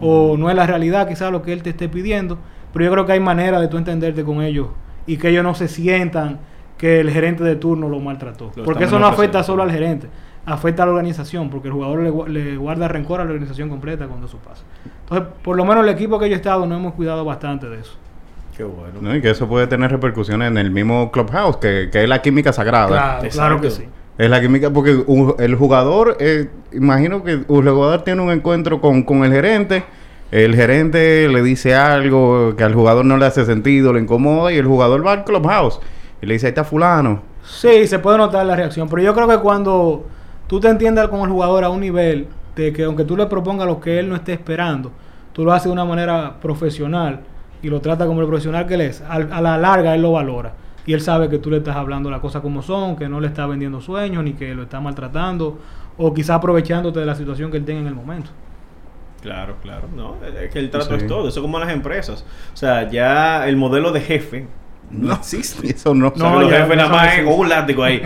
[0.00, 2.38] o no es la realidad quizás lo que él te esté pidiendo.
[2.72, 4.68] Pero yo creo que hay manera de tú entenderte con ellos
[5.06, 6.38] y que ellos no se sientan
[6.76, 8.52] que el gerente de turno lo maltrató.
[8.54, 10.08] Lo porque eso no afecta solo al gerente,
[10.46, 14.06] afecta a la organización, porque el jugador le, le guarda rencor a la organización completa
[14.06, 14.62] cuando eso pasa.
[15.00, 17.80] Entonces, por lo menos el equipo que yo he estado no hemos cuidado bastante de
[17.80, 17.94] eso.
[18.56, 19.00] Qué bueno.
[19.00, 19.14] ¿no?
[19.14, 22.52] Y que eso puede tener repercusiones en el mismo clubhouse, que, que es la química
[22.52, 22.88] sagrada.
[22.88, 23.84] Claro, claro que sí.
[24.18, 25.04] Es la química, porque
[25.38, 29.84] el jugador, eh, imagino que el jugador tiene un encuentro con, con el gerente,
[30.32, 34.56] el gerente le dice algo que al jugador no le hace sentido, le incomoda, y
[34.56, 35.78] el jugador va al clubhouse
[36.20, 37.22] y le dice, ahí está fulano.
[37.44, 40.06] Sí, se puede notar la reacción, pero yo creo que cuando
[40.48, 43.68] tú te entiendas con el jugador a un nivel de que aunque tú le propongas
[43.68, 44.90] lo que él no esté esperando,
[45.32, 47.20] tú lo haces de una manera profesional
[47.62, 50.54] y lo trata como el profesional que él es, a la larga él lo valora.
[50.88, 53.26] Y él sabe que tú le estás hablando las cosas como son, que no le
[53.26, 55.58] estás vendiendo sueños, ni que lo estás maltratando,
[55.98, 58.30] o quizás aprovechándote de la situación que él tenga en el momento.
[59.20, 59.86] Claro, claro.
[59.94, 60.94] No, es que el trato Sí.
[60.94, 61.28] es todo.
[61.28, 62.24] Eso como las empresas.
[62.54, 64.46] O sea, ya el modelo de jefe
[64.90, 65.70] no, existe.
[65.70, 66.08] Eso no.
[66.08, 68.00] O sea, No, que los ya, jefes ya nada no más es un látigo ahí.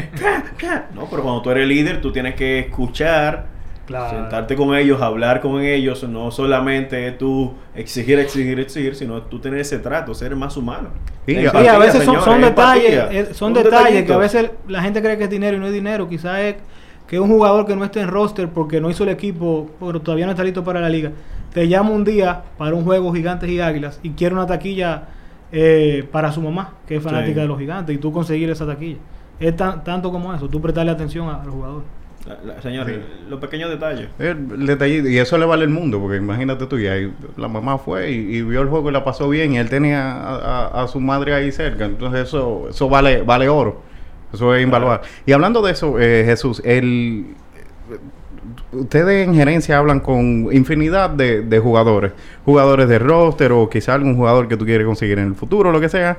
[0.96, 3.46] no, pero cuando tú eres líder, tú tienes que escuchar,
[3.92, 4.18] Claro.
[4.18, 6.02] sentarte con ellos, hablar con ellos.
[6.08, 10.88] No solamente tú exigir, exigir, exigir, sino tú tener ese trato, ser más humano.
[11.26, 13.20] Sí, Sí, a veces son, señores, son detalles, empatía.
[13.20, 15.72] eh, son detalles que a veces la gente cree que es dinero y no es
[15.72, 16.08] dinero.
[16.08, 16.56] Quizás es
[17.06, 20.24] que un jugador que no esté en roster porque no hizo el equipo, pero todavía
[20.26, 21.12] no está listo para la liga,
[21.52, 25.04] te llama un día para un juego Gigantes y Águilas y quiere una taquilla
[25.52, 27.40] eh, para su mamá, que es fanática Sí.
[27.40, 28.96] de los Gigantes, y tú conseguir esa taquilla.
[29.38, 31.82] Es tan- tanto como eso, tú prestarle atención a- al jugador.
[32.26, 33.24] La- la- señores, Sí.
[33.28, 34.08] los pequeños detalles.
[34.18, 37.48] El, el detallito, y eso le vale el mundo, porque imagínate tú, y ahí la
[37.48, 40.36] mamá fue y, y vio el juego y la pasó bien, y él tenía a,
[40.66, 43.82] a- a su madre ahí cerca, entonces eso eso vale vale oro,
[44.32, 45.06] eso es invaluable.
[45.26, 47.34] Y hablando de eso, eh, Jesús, el
[48.72, 52.12] ustedes en gerencia hablan con infinidad de, de jugadores,
[52.44, 55.80] jugadores de roster o quizá algún jugador que tú quieres conseguir en el futuro, lo
[55.80, 56.18] que sea.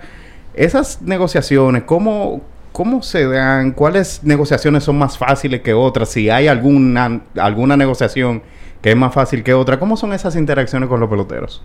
[0.54, 2.42] Esas negociaciones, ¿cómo,
[2.74, 3.72] cómo se dan?
[3.72, 6.10] ¿Cuáles negociaciones son más fáciles que otras?
[6.10, 8.42] Si hay alguna, alguna negociación
[8.82, 11.62] que es más fácil que otra, ¿cómo son esas interacciones con los peloteros?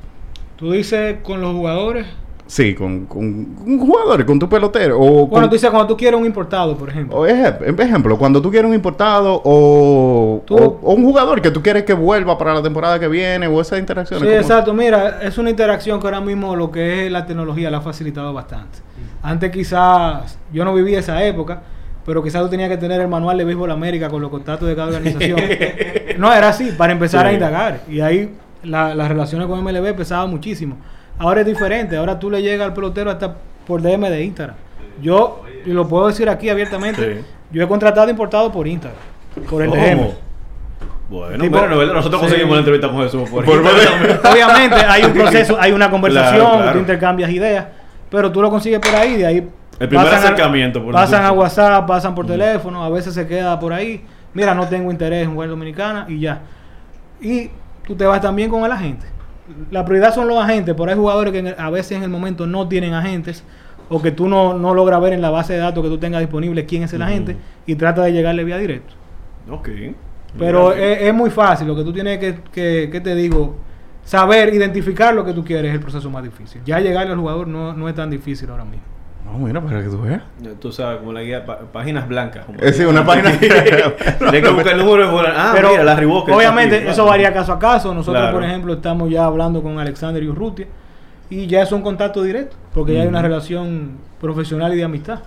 [0.56, 2.06] Tú dices con los jugadores.
[2.46, 4.98] Sí, con, con, con jugadores, con tu pelotero.
[4.98, 7.18] O Bueno, con- tú dices cuando tú quieres un importado, por ejemplo.
[7.18, 11.50] o por ejemplo, cuando tú quieres un importado o, Tú- o- o un jugador que
[11.50, 14.22] tú quieres que vuelva para la temporada que viene o esas interacciones.
[14.22, 14.40] Sí, ¿cómo?
[14.40, 14.72] exacto.
[14.72, 18.32] Mira, es una interacción que ahora mismo lo que es la tecnología la ha facilitado
[18.32, 18.78] bastante.
[19.22, 21.60] Antes quizás, yo no viví esa época,
[22.06, 24.74] pero quizás tú tenías que tener el manual de Béisbol América con los contactos de
[24.76, 25.40] cada organización.
[26.18, 27.30] no, era así, para empezar Sí.
[27.30, 27.80] a indagar.
[27.88, 30.76] Y ahí la- las relaciones con MLB pesaban muchísimo.
[31.18, 33.34] Ahora es diferente, ahora tú le llegas al pelotero hasta
[33.66, 34.56] por DM de Instagram.
[35.02, 37.24] Yo, y lo puedo decir aquí abiertamente, Sí.
[37.52, 38.98] yo he contratado importado por Instagram,
[39.50, 39.82] por el ¿Cómo?
[39.82, 40.10] DM.
[41.10, 42.26] Bueno, Tipo- bueno, nosotros Sí.
[42.26, 43.44] conseguimos la entrevista con Jesús por.
[43.48, 46.72] Obviamente hay un proceso, hay una conversación, Claro, claro.
[46.72, 47.66] tú intercambias ideas,
[48.10, 49.48] pero tú lo consigues por ahí, de ahí
[49.78, 51.32] El primer pasan acercamiento, por pasan a.
[51.32, 54.02] WhatsApp, pasan por teléfono, a veces se queda por ahí,
[54.34, 56.40] mira, no tengo interés en jugar dominicana y ya.
[57.20, 57.50] Y
[57.86, 59.06] tú te vas también con el agente.
[59.70, 62.46] La prioridad son los agentes, pero hay jugadores que el- a veces en el momento
[62.46, 63.42] no tienen agentes
[63.88, 66.20] o que tú no, no logras ver en la base de datos que tú tengas
[66.20, 67.36] disponible quién es el agente
[67.66, 68.92] y trata de llegarle vía directo.
[69.50, 69.68] Ok.
[70.38, 73.56] Pero es muy fácil, lo que tú tienes que, que, que te digo,
[74.08, 76.62] saber identificar lo que tú quieres es el proceso más difícil.
[76.64, 78.82] Ya llegarle al jugador no, no es tan difícil ahora mismo.
[79.26, 80.22] No, mira, para que tú veas.
[80.58, 82.46] Tú sabes, como la guía, páginas blancas.
[82.46, 85.28] como- Es decir, una página Tienes que buscar el número de.
[85.28, 87.10] Ah, Pero mira, la Reebok está obviamente aquí, eso claro.
[87.10, 87.92] varía caso a caso.
[87.92, 88.38] Nosotros, Claro.
[88.38, 90.66] por ejemplo, estamos ya hablando con Alexander y Urrutia
[91.28, 95.18] y ya es un contacto directo, porque ya hay una relación profesional y de amistad.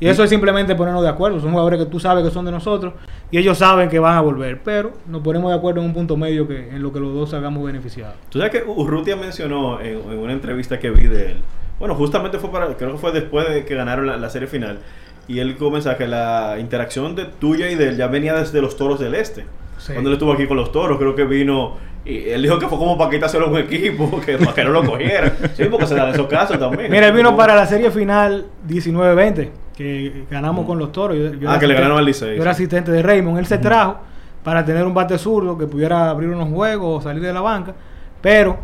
[0.00, 1.40] Y eso es simplemente ponernos de acuerdo.
[1.40, 2.94] Son jugadores que tú sabes que son de nosotros
[3.30, 6.16] y ellos saben que van a volver, pero nos ponemos de acuerdo en un punto
[6.16, 8.14] medio que en lo que los dos hagamos beneficiados.
[8.30, 11.42] Tú sabes que Urrutia mencionó en, en una entrevista que vi de él.
[11.78, 14.80] Bueno, justamente fue para, creo que fue después de que ganaron la, la serie final.
[15.28, 18.76] Y él comenzó que la interacción de tuya y de él ya venía desde los
[18.76, 19.46] toros del este.
[19.78, 19.92] Sí.
[19.92, 21.76] Cuando él estuvo aquí con los toros, creo que vino.
[22.04, 24.70] Y él dijo que fue como para quitárselo a un equipo, que, para que no
[24.70, 25.32] lo cogieran.
[25.54, 26.90] Sí, porque se dan esos casos también.
[26.90, 29.50] Mira, él vino para la serie final 19-20,
[29.80, 30.66] que ganamos Mm.
[30.68, 31.16] con los toros.
[31.16, 33.38] Yo- yo Ah, que le ganaron al Licey, Yo era asistente de Raymond.
[33.38, 33.96] Él se trajo
[34.44, 37.74] para tener un bate zurdo que pudiera abrir unos juegos o salir de la banca.
[38.20, 38.58] Pero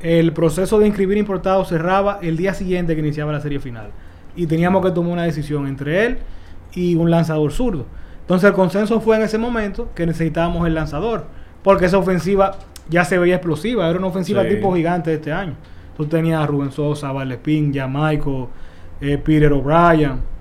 [0.00, 3.90] el proceso de inscribir importados cerraba el día siguiente que iniciaba la serie final.
[4.34, 6.18] Y teníamos que tomar una decisión entre él
[6.74, 7.86] y un lanzador zurdo.
[8.22, 11.26] Entonces el consenso fue en ese momento que necesitábamos el lanzador.
[11.62, 12.56] Porque esa ofensiva
[12.88, 13.88] ya se veía explosiva.
[13.88, 14.48] Era una ofensiva Sí.
[14.56, 15.54] tipo gigante de este año.
[15.96, 18.48] Tú tenías a Rubén Sosa, Valespín, Jamaico,
[19.00, 20.36] eh, Peter O'Brien.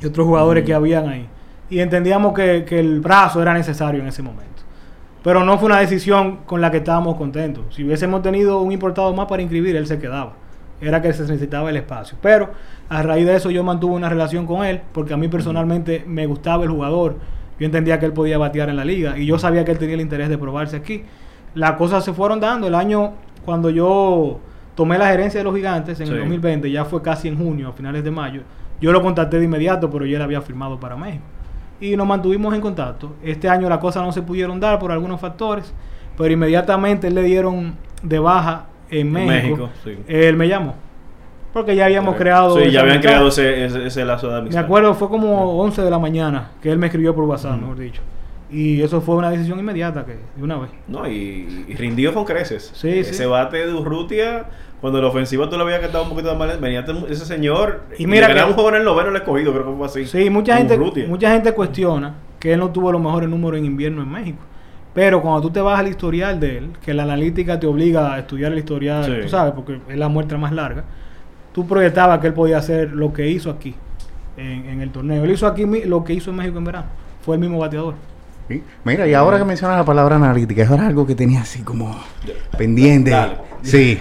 [0.00, 1.26] Y otros jugadores que habían ahí.
[1.70, 4.48] Y entendíamos que, que el brazo era necesario en ese momento.
[5.22, 7.64] Pero no fue una decisión con la que estábamos contentos.
[7.74, 10.32] Si hubiésemos tenido un importado más para inscribir, él se quedaba.
[10.80, 12.16] Era que se necesitaba el espacio.
[12.22, 12.50] Pero
[12.88, 16.24] a raíz de eso yo mantuve una relación con él, porque a mí personalmente me
[16.26, 17.16] gustaba el jugador.
[17.58, 19.96] Yo entendía que él podía batear en la liga y yo sabía que él tenía
[19.96, 21.02] el interés de probarse aquí.
[21.54, 22.68] Las cosas se fueron dando.
[22.68, 24.38] El año cuando yo
[24.76, 26.12] tomé la gerencia de los gigantes en Sí.
[26.12, 28.42] el 2020, ya fue casi en junio, a finales de mayo.
[28.80, 31.24] Yo lo contacté de inmediato, pero yo él había firmado para México.
[31.80, 33.14] Y nos mantuvimos en contacto.
[33.22, 35.72] Este año las cosas no se pudieron dar por algunos factores,
[36.16, 39.56] pero inmediatamente le dieron de baja en México.
[39.56, 39.98] México, sí.
[40.08, 40.74] Él me llamó.
[41.52, 42.56] Porque ya habíamos creado.
[42.56, 43.00] Sí, ya habían amistad.
[43.10, 44.64] creado ese, ese, ese lazo de Me amistad.
[44.64, 48.02] acuerdo, fue como 11 de la mañana que él me escribió por WhatsApp, mejor dicho.
[48.50, 50.70] Y eso fue una decisión inmediata, que de una vez.
[50.86, 52.70] No, y, y rindió con creces.
[52.74, 53.24] Sí, Ese sí.
[53.26, 54.46] bate de Urrutia,
[54.80, 58.26] cuando la ofensiva tú lo habías cantado un poquito mal, venía ese señor Y mira
[58.28, 60.06] le que- un juego en el noveno el escogido, creo que fue así.
[60.06, 61.06] Sí, mucha gente, Urrutia.
[61.06, 64.38] mucha gente cuestiona que él no tuvo los mejores números en invierno en México.
[64.94, 68.18] Pero cuando tú te vas al historial de él, que la analítica te obliga a
[68.20, 69.12] estudiar el historial, Sí.
[69.24, 70.84] tú sabes, porque es la muestra más larga,
[71.52, 73.74] tú proyectabas que él podía hacer lo que hizo aquí,
[74.38, 75.22] en, en el torneo.
[75.24, 76.86] Él hizo aquí lo que hizo en México en verano.
[77.20, 77.94] Fue el mismo bateador.
[78.48, 78.62] Sí.
[78.84, 81.98] Mira, y ahora que mencionas la palabra analítica, eso era algo que tenía así como
[82.56, 83.10] pendiente.
[83.10, 83.34] Dale.
[83.62, 83.98] Sí.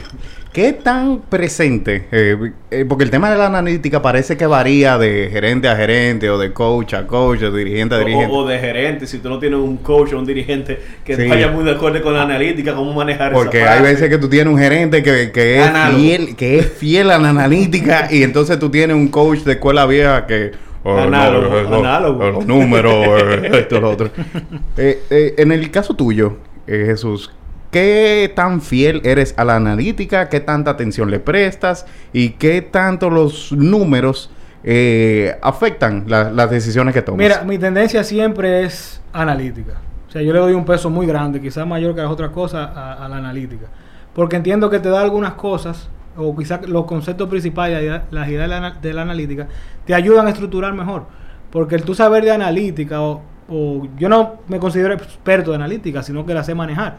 [0.53, 2.07] ¿Qué tan presente?
[2.11, 2.35] eh,
[2.71, 6.39] eh, porque el tema de la analítica parece que varía de gerente a gerente, o
[6.39, 8.33] de coach a coach, o de dirigente a dirigente.
[8.33, 11.27] O, o de gerente, si tú no tienes un coach o un dirigente que Sí.
[11.27, 14.29] vaya muy de acuerdo con la analítica, cómo manejar Porque esa hay veces que tú
[14.29, 18.57] tienes un gerente que, que es fiel, que es fiel a la analítica y entonces
[18.57, 20.53] tú tienes un coach de escuela vieja que
[20.95, 22.29] Análogo, no, análogo.
[22.31, 22.93] los números,
[23.43, 24.09] esto, lo otro.
[24.77, 27.31] Eh, eh, en el caso tuyo, eh, Jesús,
[27.71, 30.29] ¿qué tan fiel eres a la analítica?
[30.29, 31.85] ¿Qué tanta atención le prestas?
[32.13, 34.29] ¿Y qué tanto los números
[34.63, 37.19] eh, afectan la- las decisiones que tomas?
[37.19, 39.73] Mira, mi tendencia siempre es analítica.
[40.07, 42.69] O sea, yo le doy un peso muy grande, quizás mayor que las otras cosas,
[42.75, 43.65] a, a la analítica.
[44.13, 48.49] Porque entiendo que te da algunas cosas, o quizás los conceptos principales, la- las ideas
[48.49, 49.47] de la, de la analítica,
[49.85, 51.05] te ayudan a estructurar mejor.
[51.51, 56.03] Porque el tú saber de analítica, o, o yo no me considero experto de analítica,
[56.03, 56.97] sino que la sé manejar,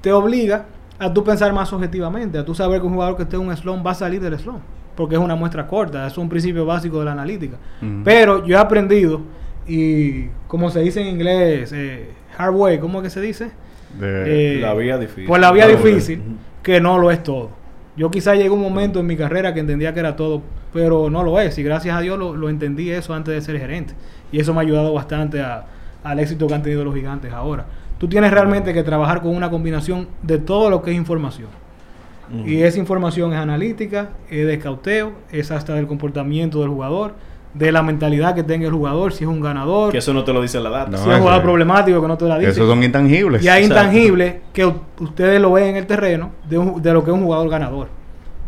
[0.00, 0.66] te obliga
[0.98, 3.56] a tú pensar más objetivamente, a tú saber que un jugador que esté en un
[3.56, 4.60] slump va a salir del slump.
[4.94, 7.56] Porque es una muestra corta, es un principio básico de la analítica.
[8.04, 9.22] Pero yo he aprendido,
[9.66, 13.50] y como se dice en inglés, eh, hard way, ¿cómo es que se dice?
[13.98, 15.26] De- Eh, La vía difícil.
[15.26, 16.22] Por la vía difícil,
[16.62, 17.50] que no lo es todo.
[17.96, 20.42] Yo quizá llegué un momento en mi carrera que entendía que era todo,
[20.72, 21.56] pero no lo es.
[21.58, 23.94] Y gracias a Dios lo, lo entendí eso antes de ser gerente.
[24.32, 25.66] Y eso me ha ayudado bastante a-
[26.02, 27.66] al éxito que han tenido los gigantes ahora.
[27.98, 31.48] Tú tienes realmente que trabajar con una combinación de todo lo que es información.
[32.46, 37.14] Y esa información es analítica, es de escauteo, es hasta del comportamiento del jugador,
[37.54, 40.32] de la mentalidad que tenga el jugador, si es un ganador, Que eso no te
[40.32, 40.90] lo dice la data.
[40.90, 42.50] No, si es un jugador ese- problemático que no te la dice.
[42.50, 43.44] Esos son intangibles.
[43.44, 43.82] Y hay Exacto.
[43.84, 47.22] intangibles que ustedes lo ven en el terreno de, un- de lo que es un
[47.22, 47.88] jugador ganador.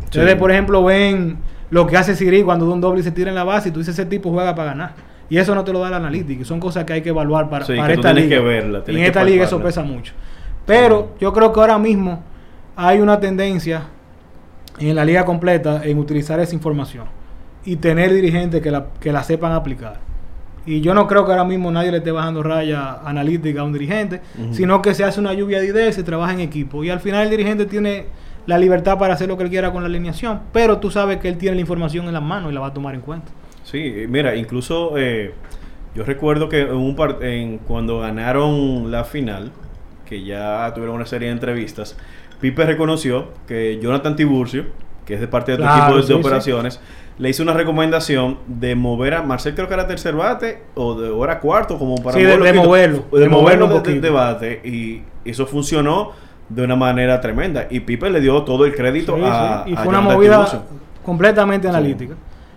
[0.04, 0.38] Ustedes, Sí.
[0.38, 1.38] por ejemplo, ven
[1.70, 3.72] lo que hace Siri cuando da un doble y se tira en la base y
[3.72, 4.94] tú dices, ese tipo juega para ganar.
[5.30, 6.42] Y eso no te lo da la analítica.
[6.42, 8.28] y Son cosas que hay que evaluar para, Sí, para esta liga.
[8.36, 10.14] que verla, en que esta liga eso pesa mucho.
[10.64, 12.22] Pero yo creo que ahora mismo
[12.76, 13.82] hay una tendencia
[14.78, 17.04] en la liga completa en utilizar esa información
[17.66, 19.98] y tener dirigentes que la, que la sepan aplicar.
[20.64, 23.72] Y yo no creo que ahora mismo nadie le esté bajando raya analítica a un
[23.72, 26.82] dirigente, sino que se hace una lluvia de ideas y se trabaja en equipo.
[26.82, 28.06] Y al final el dirigente tiene
[28.46, 31.28] la libertad para hacer lo que él quiera con la alineación, pero tú sabes que
[31.28, 33.28] él tiene la información en las manos y la va a tomar en cuenta.
[33.62, 35.34] Sí, mira, incluso eh,
[35.94, 39.52] yo recuerdo que en un par- en, cuando ganaron la final,
[40.04, 41.96] que ya tuvieron una serie de entrevistas,
[42.40, 44.64] Pipe reconoció que Jonathan Tiburcio,
[45.04, 46.78] que es de parte de tu Claro, equipo de, sí, sí.
[47.18, 51.08] Le hizo una recomendación de mover a Marcel, creo que era tercer bate, o, de,
[51.08, 53.70] o era cuarto, como para Sí, de- de que- moverlo, de, de moverlo moverlo un
[53.70, 54.00] de, de- poquito.
[54.06, 56.12] de bate, y eso funcionó
[56.48, 57.66] de una manera tremenda.
[57.70, 59.62] Y Pipe le dio todo el crédito Sí, a.
[59.64, 59.70] sí.
[59.70, 60.64] Y a fue una movida
[61.04, 62.14] completamente analítica.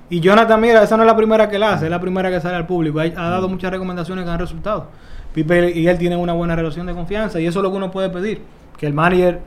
[0.09, 2.41] Y Jonathan, mira, esa no es la primera que la hace, es la primera que
[2.41, 2.99] sale al público.
[2.99, 4.87] Ha, ha dado muchas recomendaciones que han resultado.
[5.33, 7.91] Pipe y él tienen una buena relación de confianza y eso es lo que uno
[7.91, 8.41] puede pedir,
[8.77, 9.39] que el manager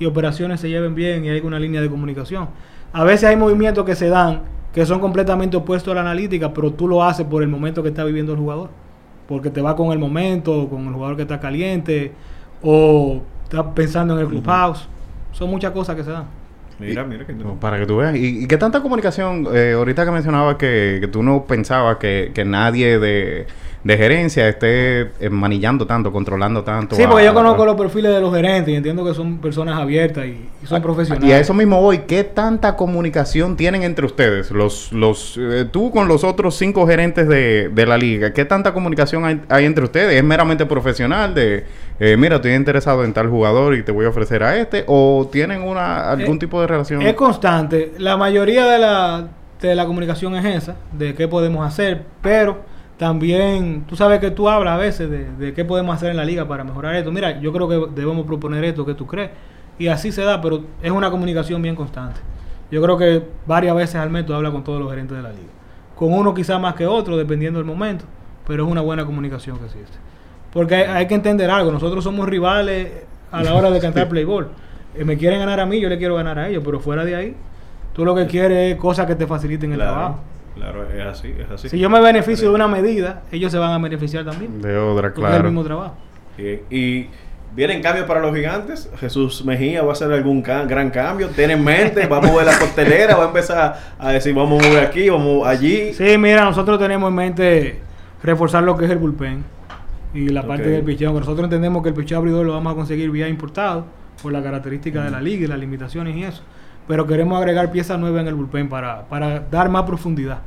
[0.00, 2.48] y operaciones se lleven bien y hay una línea de comunicación.
[2.92, 4.40] A veces hay movimientos que se dan
[4.72, 7.88] que son completamente opuestos a la analítica, pero tú lo haces por el momento que
[7.88, 8.70] está viviendo el jugador.
[9.26, 12.12] Porque te va con el momento, con el jugador que está caliente,
[12.62, 14.88] o está pensando en el clubhouse.
[15.32, 16.24] Son muchas cosas que se dan.
[16.78, 18.14] Mira, mira que No, Para que tú veas.
[18.14, 19.48] ¿Y, y qué tanta comunicación?
[19.52, 23.46] eh, ahorita que mencionabas que, que tú no pensabas que, que nadie de,
[23.88, 26.94] de gerencia esté eh, manillando tanto, controlando tanto.
[26.94, 29.38] Sí, a- porque yo a- conozco los perfiles de los gerentes y entiendo que son
[29.38, 31.26] personas abiertas y, y son profesionales.
[31.26, 34.50] Y a eso mismo voy, ¿qué tanta comunicación tienen entre ustedes?
[34.50, 38.74] Los, los, eh, tú con los otros cinco gerentes de, de la liga, ¿qué tanta
[38.74, 40.14] comunicación hay, hay entre ustedes?
[40.16, 41.64] ¿Es meramente profesional de,
[41.98, 44.84] eh, mira, estoy interesado en tal jugador y te voy a ofrecer a este?
[44.86, 47.00] ¿O tienen una, algún Eh, tipo de relación?
[47.00, 47.92] Es constante.
[47.96, 49.28] La mayoría de la,
[49.62, 54.48] de la comunicación es esa, de qué podemos hacer, pero también tú sabes que tú
[54.48, 57.12] hablas a veces de, de qué podemos hacer en la liga para mejorar esto.
[57.12, 59.30] Mira, yo creo que debemos proponer esto que tú crees.
[59.78, 62.20] Y así se da, pero es una comunicación bien constante.
[62.70, 65.30] Yo creo que varias veces al mes tú hablas con todos los gerentes de la
[65.30, 65.48] liga.
[65.94, 68.04] Con uno quizás más que otro, dependiendo del momento,
[68.46, 69.96] pero es una buena comunicación que existe.
[70.52, 72.90] Porque hay, hay que entender algo, nosotros somos rivales
[73.30, 74.48] a la hora de cantar playball.
[74.94, 77.14] Eh, me quieren ganar a mí, yo le quiero ganar a ellos, pero fuera de
[77.14, 77.36] ahí,
[77.92, 80.20] tú lo que quieres es cosas que te faciliten el trabajo.
[80.58, 81.68] Claro, es así, es así.
[81.68, 84.60] Si yo me beneficio de una medida, ellos se van a beneficiar también.
[84.60, 85.76] de otra, Porque es el mismo claro.
[85.76, 85.96] trabajo.
[86.36, 87.06] Bien, Y
[87.54, 88.90] vienen cambios para los gigantes.
[89.00, 91.28] Jesús Mejía va a hacer algún ca- gran cambio.
[91.28, 94.68] Tiene en mente, va a mover la costelera, va a empezar a decir, vamos a
[94.68, 95.92] mover aquí, vamos allí.
[95.94, 97.78] Sí, mira, nosotros tenemos en mente
[98.22, 99.44] reforzar lo que es el bullpen
[100.14, 100.68] y la parte Ok.
[100.70, 101.12] del picheo.
[101.12, 103.86] Nosotros entendemos que el picheo abridor lo vamos a conseguir vía importado
[104.22, 106.42] por las características de la liga y las limitaciones y eso.
[106.88, 110.38] Pero queremos agregar piezas nuevas en el bullpen para, para dar más profundidad,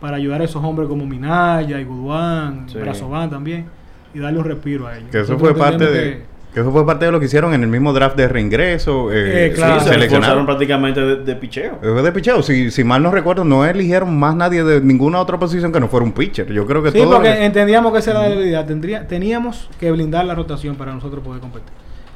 [0.00, 2.78] para ayudar a esos hombres como Minaya y Guduán, Sí.
[2.78, 3.66] Brazovan también,
[4.14, 5.10] y darle un respiro a ellos.
[5.12, 5.92] Que eso Nosotros fue parte de...
[5.92, 9.10] que- Que eso fue parte de lo que hicieron en el mismo draft de reingreso.
[9.10, 9.80] Eh, Eh, claro.
[9.80, 10.44] Sí, se seleccionaron.
[10.44, 11.78] prácticamente de, de picheo.
[11.80, 12.42] Fue de picheo.
[12.42, 15.88] Si, si mal no recuerdo, no eligieron más nadie de ninguna otra posición que no
[15.88, 16.52] fuera un pitcher.
[16.52, 17.14] Yo creo que Sí, todo...
[17.14, 18.66] porque entendíamos que esa era la debilidad.
[18.66, 21.70] Tendría, teníamos que blindar la rotación para nosotros poder competir.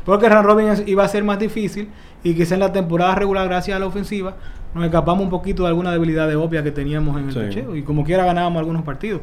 [0.06, 1.90] Porque Ran Robin iba a ser más difícil
[2.24, 4.36] y quizá en la temporada regular, gracias a la ofensiva,
[4.74, 7.40] nos escapamos un poquito de alguna debilidad de obvia que teníamos en el Sí.
[7.40, 7.76] picheo.
[7.76, 9.20] Y como quiera ganábamos algunos partidos.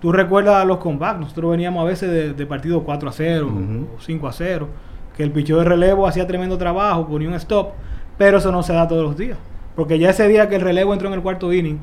[0.00, 1.20] Tú recuerdas los comebacks.
[1.20, 3.86] Nosotros veníamos a veces de, de partidos 4 a 0 Ujú.
[3.96, 4.68] o 5 a 0.
[5.16, 7.72] Que el picheo de relevo hacía tremendo trabajo, ponía un stop.
[8.16, 9.36] Pero eso no se da todos los días.
[9.76, 11.78] Porque ya ese día que el relevo entró en el cuarto inning,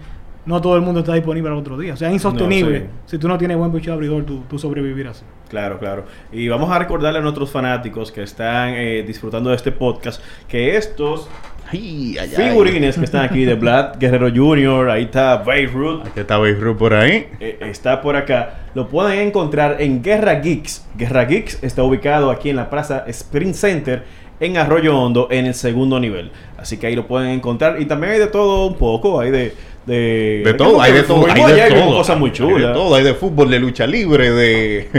[0.48, 1.94] no todo el mundo está disponible al otro día.
[1.94, 2.92] O sea, es insostenible No, sí.
[3.06, 5.24] si tú no tienes buen picheo abridor, tú, tú sobrevivir así.
[5.50, 6.06] Claro, claro.
[6.32, 10.76] Y vamos a recordarle a nuestros fanáticos que están eh, disfrutando de este podcast que
[10.76, 11.30] estos
[11.70, 12.50] Ay, ay, ay.
[12.50, 16.94] figurines que están aquí de Vlad Guerrero Jr., ahí está Beirut, Aquí está Beirut por
[16.94, 17.28] ahí.
[17.42, 18.68] eh, está por acá.
[18.74, 20.88] Lo pueden encontrar en Guerra Geeks.
[20.98, 24.04] Guerra Geeks está ubicado aquí en la Plaza Sprint Center
[24.40, 26.32] en Arroyo Hondo en el segundo nivel.
[26.58, 27.82] Así que ahí lo pueden encontrar.
[27.82, 29.20] Y también hay de todo un poco.
[29.20, 29.54] Hay de...
[29.88, 31.98] De, De todo, hay de todo, hay de todo.
[31.98, 32.68] cosas muy Hay chulas.
[32.68, 34.90] de todo, hay de fútbol, de lucha libre, de,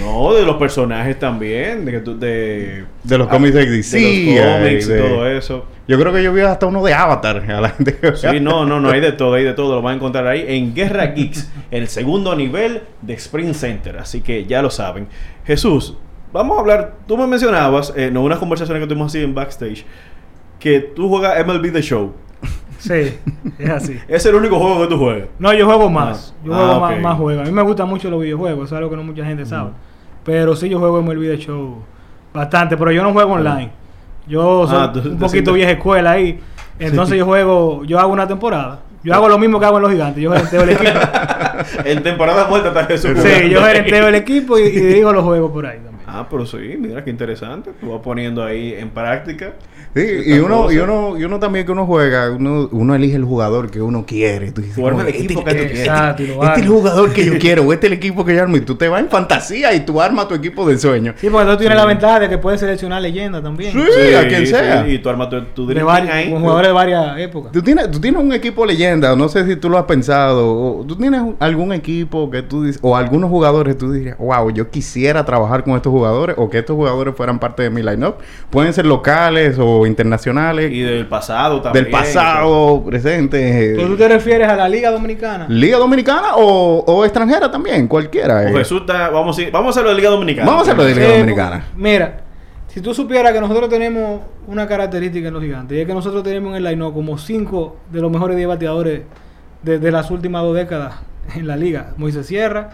[0.00, 3.98] No, de los personajes también, de, de, de los cómics de DC.
[3.98, 5.64] de los cómics de- y todo eso.
[5.88, 7.98] Yo creo que yo vi hasta uno de Avatar a la gente.
[8.14, 10.44] Sí, no, no, no, hay de todo, hay de todo, lo van a encontrar ahí
[10.46, 15.08] en Guerra Geeks, el segundo nivel de Spring Center, así que ya lo saben.
[15.46, 15.96] Jesús,
[16.32, 19.84] vamos a hablar, tú me mencionabas, en unas conversaciones que tuvimos así en backstage,
[20.60, 22.12] que tú juegas MLB The Show.
[22.78, 23.18] Sí,
[23.58, 23.98] es así.
[24.08, 25.28] Es el único juego que tú juegas.
[25.38, 26.32] No, yo juego más.
[26.36, 26.42] Ah.
[26.44, 26.80] Yo Ah, juego ok.
[26.80, 27.42] más, más juegos.
[27.42, 28.68] A mí me gustan mucho los videojuegos.
[28.70, 29.70] Es algo que no mucha gente sabe.
[30.24, 31.82] Pero sí, yo juego en el video show
[32.32, 32.76] bastante.
[32.76, 33.70] Pero yo no juego online.
[34.26, 36.38] Yo soy Ah, tú- un poquito vieja escuela ahí.
[36.78, 38.80] Entonces yo juego, yo hago una temporada.
[39.02, 40.22] Yo hago lo mismo que hago en los gigantes.
[40.22, 40.90] Yo gerenteo el equipo.
[41.84, 43.12] en temporada muerta está Jesús.
[43.18, 45.98] sí, yo gerenteo el equipo y, y digo los juegos por ahí también.
[46.06, 47.70] Ah, pero sí, mira qué interesante.
[47.80, 49.52] Tú vas poniendo ahí en práctica.
[49.94, 53.24] Sí, y uno, y uno, y uno también que uno juega, uno, uno elige el
[53.24, 54.52] jugador que uno quiere.
[54.52, 55.88] Tú dices, el "Este- equipo que tú este- quieres".
[55.88, 58.56] Este es el jugador que yo quiero, o este es el equipo que yo armo.
[58.56, 61.14] Y tú te vas en fantasía y tú armas tu equipo de sueño.
[61.16, 61.80] Sí, porque tú tienes Sí.
[61.82, 63.72] la ventaja de que puedes seleccionar leyendas también.
[63.72, 64.14] Sí.
[64.14, 64.86] a quien sea.
[64.88, 66.30] y tú armas tu, tu De Dream vari- Team ahí.
[66.32, 67.52] con jugadores de varias épocas.
[67.52, 70.48] Tú tienes, tú tienes un equipo leyenda, no sé si tú lo has pensado.
[70.78, 74.70] o tú tienes algún equipo que tú dices, o algunos jugadores tú dirías, wow, yo
[74.70, 78.16] quisiera trabajar con estos jugadores, o que estos jugadores fueran parte de mi lineup.
[78.50, 81.84] Pueden ser locales o internacionales, Y del pasado también.
[81.84, 83.74] del pasado, presente.
[83.78, 85.46] Tú te refieres a la Liga Dominicana.
[85.48, 88.36] Liga Dominicana o, o extranjera también, cualquiera.
[88.36, 88.64] O eh.
[89.12, 90.46] Vamos, a, ir- vamos a hacerlo de Liga Dominicana.
[90.46, 91.64] Vamos a hacerlo de Liga Eh, Dominicana.
[91.76, 92.20] Mira,
[92.66, 96.22] si tú supieras que nosotros tenemos una característica en los gigantes, y es que nosotros
[96.22, 99.02] tenemos en el line como cinco de los mejores 10 bateadores
[99.62, 100.94] de, de las últimas dos décadas
[101.34, 101.92] en la liga.
[101.96, 102.70] Moisés Sierra,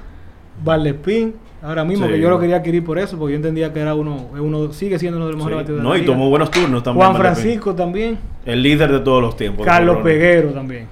[0.63, 1.35] Valdespín,
[1.65, 2.12] ahora mismo Sí.
[2.12, 4.99] que yo lo quería adquirir por eso, porque yo entendía que era uno, uno sigue
[4.99, 5.47] siendo uno de los Sí.
[5.47, 6.15] mejores bateadores No, de y la liga.
[6.15, 7.07] tomó buenos turnos también.
[7.07, 7.17] Juan.
[7.21, 9.65] Francisco también, El líder de todos los tiempos.
[9.67, 9.99] Carlos.
[10.05, 10.87] Peguero también.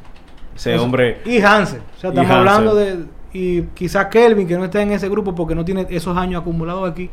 [0.56, 1.18] Ese hombre.
[1.24, 1.80] Y Hansel.
[1.96, 3.04] O sea, Y estamos hablando de.
[3.34, 6.90] Y quizás Kelvin, que no está en ese grupo porque no tiene esos años acumulados
[6.90, 7.08] aquí.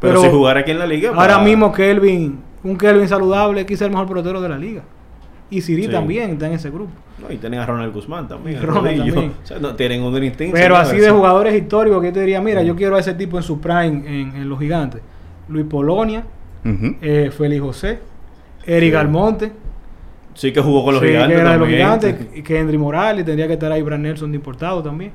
[0.00, 1.10] Pero, si jugara aquí en la liga.
[1.10, 4.82] Ahora para- mismo Kelvin, un Kelvin saludable, quizá el mejor pelotero de la liga.
[5.48, 5.88] Y Siri Sí.
[5.90, 6.90] también está en ese grupo.
[7.22, 8.60] No, y tienen a Ronald Guzmán también.
[8.62, 9.32] Ronald también.
[9.42, 10.54] O sea, no, tienen un instinto.
[10.54, 13.36] Pero así de jugadores históricos que yo te diría, mira, yo quiero a ese tipo
[13.36, 15.00] en su prime en, en los gigantes.
[15.48, 16.24] Luis Polonia,
[16.64, 17.98] eh, Félix José,
[18.66, 18.96] Eric Sí.
[18.96, 19.52] Almonte,
[20.34, 22.78] Sí que jugó con los sí, gigantes que era de los gigantes, y que Henry
[22.78, 25.12] Morales, tendría que estar ahí Brad Nelson de importado también.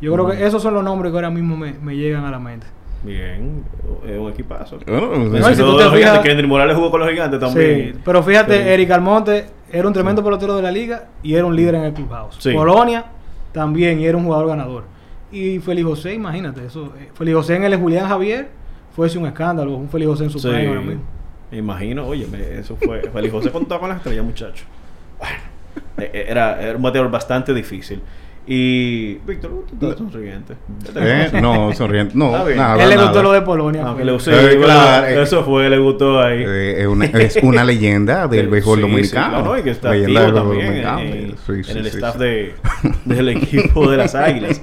[0.00, 2.40] Yo creo que esos son los nombres que ahora mismo me, me llegan a la
[2.40, 2.66] mente.
[3.04, 3.62] Bien,
[4.08, 4.78] es un equipazo.
[4.84, 6.98] Bueno, No, y si Mencionó tú te los gigantes, fijas- que Henry Morales jugó con
[7.00, 7.92] los gigantes también.
[7.94, 8.68] Sí, pero fíjate, Sí.
[8.68, 9.46] Eric Almonte
[9.76, 12.36] era un tremendo pelotero de la liga y era un líder en el clubhouse.
[12.38, 12.52] Sí.
[12.52, 13.04] Polonia
[13.52, 14.84] también y era un jugador ganador.
[15.32, 16.92] Y Félix José, imagínate, eso.
[16.98, 18.48] eh, Félix José en el Julián Javier
[18.94, 20.48] fuese un escándalo, un Félix José en su Sí.
[20.48, 21.02] ahora mismo.
[21.50, 22.26] Me imagino, oye,
[22.58, 23.02] eso fue.
[23.12, 24.64] Félix José contaba con las estrellas, muchacho.
[25.18, 25.34] Bueno,
[25.98, 28.00] eh, eh, era, era un bateador bastante difícil.
[28.48, 29.14] Y.
[29.26, 30.54] Víctor, tú estás sonriente.
[30.86, 32.12] ¿Qué te Eh, no, sonriente.
[32.16, 32.80] No, nada.
[32.82, 33.08] Él le nada.
[33.08, 33.82] gustó lo de Polonia.
[33.84, 34.04] Aunque fue.
[34.04, 35.22] le usé, Eh, claro, eh.
[35.22, 36.44] eso fue, le gustó ahí.
[36.46, 39.36] Eh, es, una, es una leyenda del béisbol sí, dominicano.
[39.38, 40.98] sí, no, no, y que está Leyenda del también en, dominicano.
[41.00, 42.18] en- Sí, en sí, el sí, staff sí.
[42.20, 42.54] De,
[43.04, 44.62] del equipo de las Águilas.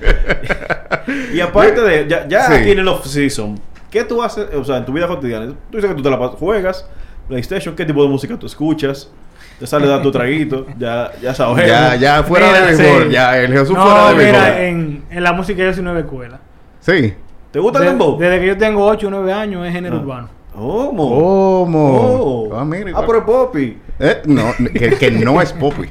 [1.33, 2.53] y aparte de, ya, ya Sí.
[2.53, 3.59] aquí en el off-season,
[3.91, 5.47] ¿qué tú haces, o sea, en tu vida cotidiana?
[5.69, 6.87] Tú dices que tú te la pasas, juegas,
[7.27, 9.11] PlayStation, ¿qué tipo de música tú escuchas?
[9.59, 11.67] Te sale a dar tu traguito, ya, ya sabes.
[11.67, 13.03] Ya, ya fuera Mira, de béisbol.
[13.03, 13.09] sí.
[13.11, 14.41] Ya, el Jesús No, fuera de béisbol.
[14.41, 16.39] mira, en, en la música yo soy nueva escuela.
[16.79, 17.13] Sí.
[17.51, 18.17] ¿Te gusta el De- dembow?
[18.17, 19.99] desde que yo tengo 8 o 9 años es género Ah.
[20.01, 20.29] urbano.
[20.53, 21.09] ¿Cómo?
[21.09, 22.49] ¿Cómo?
[22.51, 22.55] Oh.
[22.55, 23.77] Ah, mira, Ah, pero es Poppy.
[23.99, 25.89] Eh, no, que, que no es Poppy.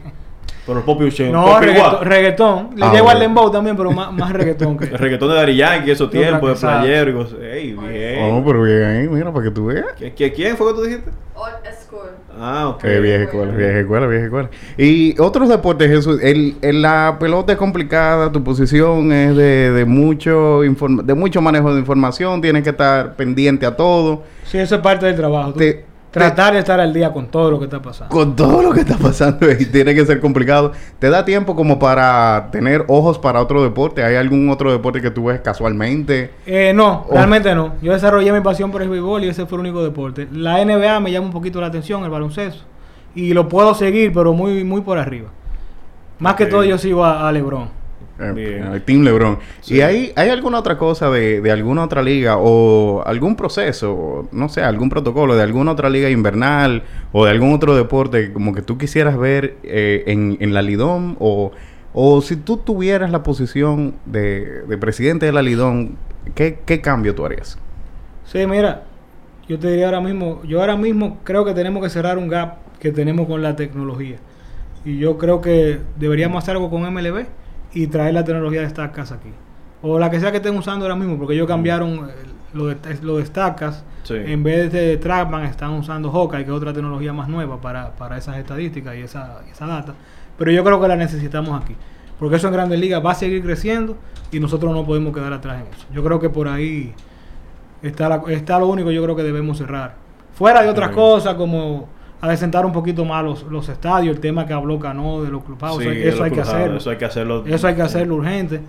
[0.64, 2.02] Pero el Poppy Uche- No, Poppy reggaetón, Guap.
[2.04, 2.68] reggaetón.
[2.76, 4.84] Le Ah, llevo al dembow también, pero más, más reggaetón que...
[4.84, 7.38] El reggaetón de Dari Yankee, esos tiempos, de playero y cosas.
[7.42, 8.32] Ey, bien.
[8.32, 9.86] Oh, pero bien ahí, mira, para que tú veas.
[9.98, 11.10] ¿Qui- qui- ¿Quién fue que tú dijiste?
[11.34, 11.50] School.
[12.44, 12.84] Ah, ok.
[12.84, 14.50] Eh, vieja escuela, vieja escuela, vieja escuela.
[14.76, 19.84] Y otros deportes, Jesús, el, el- la pelota es complicada, tu posición es de, de
[19.84, 24.74] mucho inform- de mucho manejo de información, tienes que estar pendiente a todo, Sí, eso
[24.74, 25.52] es parte del trabajo.
[25.52, 28.14] Tú- Te- tratar de estar al día con todo lo que está pasando.
[28.14, 30.70] con todo lo que está pasando y tiene que ser complicado.
[30.98, 34.04] ¿Te da tiempo como para tener ojos para otro deporte?
[34.04, 36.30] ¿Hay algún otro deporte que tú ves casualmente?
[36.46, 37.14] Eh, no, Oh.
[37.14, 37.74] realmente no.
[37.82, 40.28] Yo desarrollé mi pasión por el béisbol y ese fue el único deporte.
[40.32, 42.62] La NBA me llama un poquito la atención, el baloncesto.
[43.14, 45.28] Y lo puedo seguir, pero muy, muy por arriba.
[46.18, 47.81] Más que todo yo sigo a, a LeBron.
[48.18, 48.74] Eh, Bien.
[48.74, 49.38] eh, Team LeBron.
[49.60, 49.76] Sí.
[49.76, 54.28] ¿Y hay, hay alguna otra cosa de, de alguna otra liga o algún proceso, o
[54.32, 56.82] no sé, algún protocolo de alguna otra liga invernal
[57.12, 61.16] o de algún otro deporte como que tú quisieras ver eh, en, en la Lidón
[61.20, 61.52] o,
[61.94, 65.96] o si tú tuvieras la posición de, de presidente de la Lidón,
[66.34, 67.58] ¿qué, qué cambio tú harías?
[68.24, 68.84] Sí, mira,
[69.48, 72.58] yo te diría ahora mismo, yo ahora mismo creo que tenemos que cerrar un gap
[72.78, 74.16] que tenemos con la tecnología.
[74.84, 77.26] Y yo creo que deberíamos hacer algo con MLB
[77.74, 79.30] y traer la tecnología de Stackas aquí.
[79.82, 82.12] O la que sea que estén usando ahora mismo, porque ellos cambiaron eh,
[82.54, 83.24] lo de, lo de.
[84.04, 84.14] Sí.
[84.14, 88.18] En vez de Trackman están usando Hawkeye, que es otra tecnología más nueva para, para
[88.18, 89.94] esas estadísticas y esa, esa data.
[90.38, 91.74] Pero yo creo que la necesitamos aquí.
[92.18, 93.96] Porque eso en Grandes Ligas va a seguir creciendo
[94.30, 95.86] y nosotros no podemos quedar atrás en eso.
[95.92, 96.94] Yo creo que por ahí
[97.82, 99.94] está, la- está lo único que yo creo que debemos cerrar.
[100.34, 101.88] Fuera de otras cosas como
[102.22, 105.92] adecentar un poquito más los, los estadios, el tema que habló Cano de los clubhouses,
[105.92, 106.76] Sí, eso, hay que hacerlo.
[106.78, 107.44] Eso hay que hacerlo.
[107.46, 108.60] Eso hay que hacerlo urgente.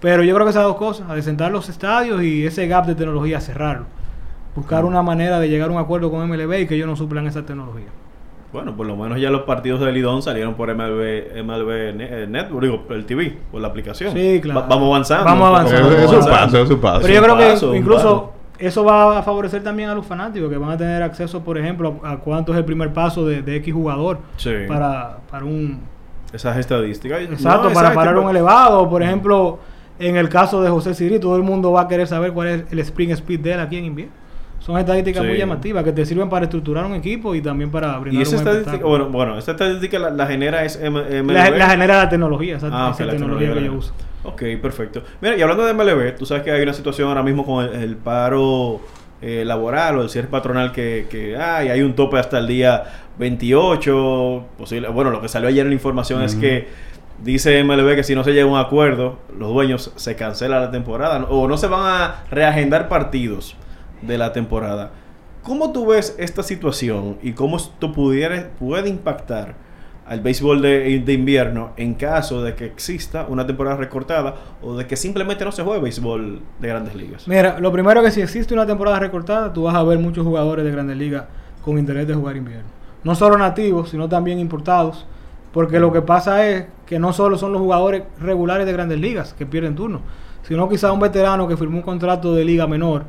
[0.00, 3.40] Pero yo creo que esas dos cosas, adecentar los estadios y ese gap de tecnología,
[3.40, 3.86] cerrarlo.
[4.54, 7.26] Buscar una manera de llegar a un acuerdo con MLB y que ellos no suplan
[7.26, 7.88] esa tecnología.
[8.52, 12.62] Bueno, por lo menos ya los partidos de Lidón salieron por MLB, MLB eh, Network,
[12.62, 14.12] digo, el TV, por la aplicación.
[14.12, 14.60] Sí, claro.
[14.60, 15.24] Va- vamos avanzando.
[15.24, 15.90] Vamos avanzando.
[15.90, 17.00] Eso es un paso, es un paso.
[17.02, 18.32] Pero yo creo paso, que incluso.
[18.58, 22.00] Eso va a favorecer también a los fanáticos que van a tener acceso, por ejemplo,
[22.04, 24.50] a, a cuánto es el primer paso de, de X jugador Sí.
[24.68, 25.80] para, para un...
[26.32, 27.20] Esas estadísticas.
[27.22, 28.88] Exacto, No, para exacto, parar un pero- elevado.
[28.90, 29.58] Por ejemplo,
[29.98, 32.64] en el caso de José Siri, todo el mundo va a querer saber cuál es
[32.72, 34.12] el spring speed de él aquí en invierno.
[34.58, 35.28] Son estadísticas Sí.
[35.28, 38.36] muy llamativas que te sirven para estructurar un equipo y también para brindar Y esa
[38.36, 41.22] un estadística, bueno, bueno, esta estadística la, la genera es M-.
[41.32, 43.92] La, la genera la tecnología, esa, Ah, esa la tecnología que yo uso.
[44.24, 45.02] Ok, perfecto.
[45.20, 47.74] Mira, y hablando de MLB, tú sabes que hay una situación ahora mismo con el,
[47.74, 48.80] el paro
[49.26, 51.68] eh, laboral o el cierre patronal que, que hay.
[51.68, 52.84] Hay un tope hasta el día
[53.18, 54.44] 28.
[54.58, 56.68] Posible, bueno, lo que salió ayer en la información es que
[57.22, 60.70] dice MLB que si no se llega a un acuerdo, los dueños se cancela la
[60.70, 61.26] temporada ¿no?
[61.28, 63.56] o no se van a reagendar partidos
[64.02, 64.90] de la temporada.
[65.42, 69.54] ¿Cómo tú ves esta situación y cómo esto pudiera, puede impactar
[70.06, 74.86] al béisbol de, de invierno en caso de que exista una temporada recortada o de
[74.86, 77.26] que simplemente no se juegue béisbol de grandes ligas?
[77.26, 80.64] Mira, lo primero que si existe una temporada recortada, tú vas a ver muchos jugadores
[80.64, 81.24] de Grandes Ligas
[81.64, 82.68] con interés de jugar invierno.
[83.02, 85.06] No solo nativos, sino también importados.
[85.52, 89.34] Porque lo que pasa es que no solo son los jugadores regulares de Grandes Ligas
[89.34, 90.00] que pierden turno,
[90.42, 93.04] sino quizá un veterano que firmó un contrato de liga menor,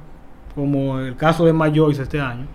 [0.53, 2.45] como el caso de Joyce este año,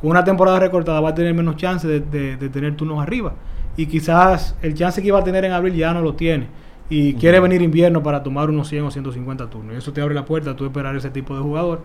[0.00, 3.32] con una temporada recortada va a tener menos chance de, de- de tener turnos arriba.
[3.76, 6.46] Y quizás el chance que iba a tener en abril ya no lo tiene.
[6.88, 9.74] Y quiere venir invierno para tomar unos 100 o 150 turnos.
[9.74, 11.80] Y eso te abre la puerta a tú esperar ese tipo de jugador.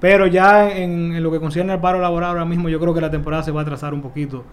[0.00, 3.00] Pero ya en, en lo que concierne al paro laboral ahora mismo, yo creo que
[3.00, 4.44] la temporada se va a atrasar un poquito,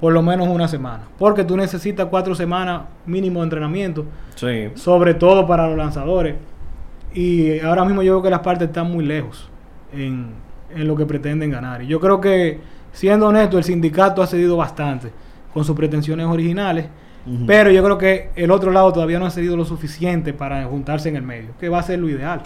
[0.00, 1.04] por lo menos una semana.
[1.16, 4.68] Porque tú necesitas cuatro semanas mínimo de entrenamiento, Sí.
[4.74, 6.34] sobre todo para los lanzadores.
[7.14, 9.48] Y ahora mismo yo creo que las partes están muy lejos
[9.92, 10.30] en,
[10.74, 11.82] en lo que pretenden ganar.
[11.82, 12.58] Y yo creo que,
[12.92, 15.12] siendo honesto, el sindicato ha cedido bastante
[15.56, 16.84] con sus pretensiones originales.
[17.46, 21.08] Pero yo creo que el otro lado todavía no ha cedido lo suficiente para juntarse
[21.08, 22.42] en el medio, que va a ser lo ideal.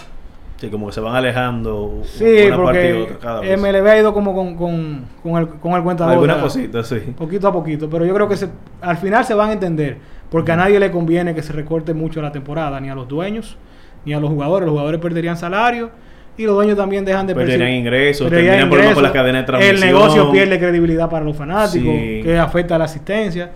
[0.58, 3.60] Sí, como que se van alejando Sí, una parte y porque otra cada vez.
[3.60, 7.00] MLB ha ido como con, con, con el, con el cuenta Alguna cosita, sí.
[7.18, 8.48] Poquito a poquito, pero yo creo que se,
[8.80, 9.96] al final se van a entender,
[10.30, 13.56] porque a nadie le conviene que se recorte mucho la temporada, ni a los dueños,
[14.06, 14.66] ni a los jugadores.
[14.66, 15.90] Los jugadores perderían salario
[16.36, 19.02] y los dueños también dejan de Perderían percibir- ingresos, tendrían problemas con ingresos.
[19.02, 19.76] la cadena de transmisión.
[19.76, 22.20] El negocio pierde credibilidad para los fanáticos, Sí.
[22.22, 23.50] que afecta a la asistencia.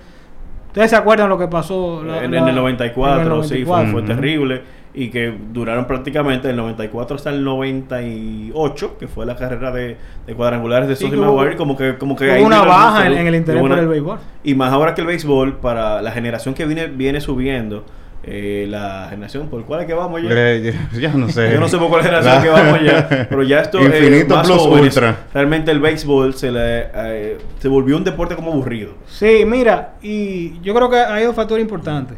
[0.68, 2.03] ¿Ustedes se acuerdan lo que pasó?
[2.05, 3.93] la- en, la- en el 94, en el sí, fue, 94?
[3.93, 4.09] fue Ujú.
[4.09, 4.62] terrible.
[4.97, 9.97] Y que duraron prácticamente del 94 hasta el 98, que fue la carrera de,
[10.27, 13.27] de cuadrangulares de Sí, Sonny Maguire, como que, como que ahí una baja en- en
[13.27, 14.18] el interés por el béisbol.
[14.45, 17.85] Y más ahora que el béisbol, para la generación que viene, viene subiendo,
[18.27, 20.29] eh, la generación por cuál es que vamos ya.
[20.31, 21.53] Eh, ya no sé.
[21.53, 24.35] Yo no sé por cuál generación La- que vamos ya, pero ya esto eh, Infinito
[24.37, 25.16] más plus jóvenes, ultra.
[25.33, 28.93] realmente el béisbol se le eh, se volvió un deporte como aburrido.
[29.07, 32.14] Sí, mira, y yo creo que hay un factor importante.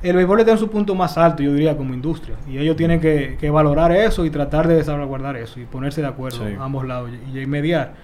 [0.00, 2.36] El béisbol está en su punto más alto, yo diría, como industria.
[2.48, 6.06] Y ellos tienen que, que valorar eso y tratar de salvaguardar eso y ponerse de
[6.06, 6.54] acuerdo Sí.
[6.56, 7.94] a ambos lados y, y mediar.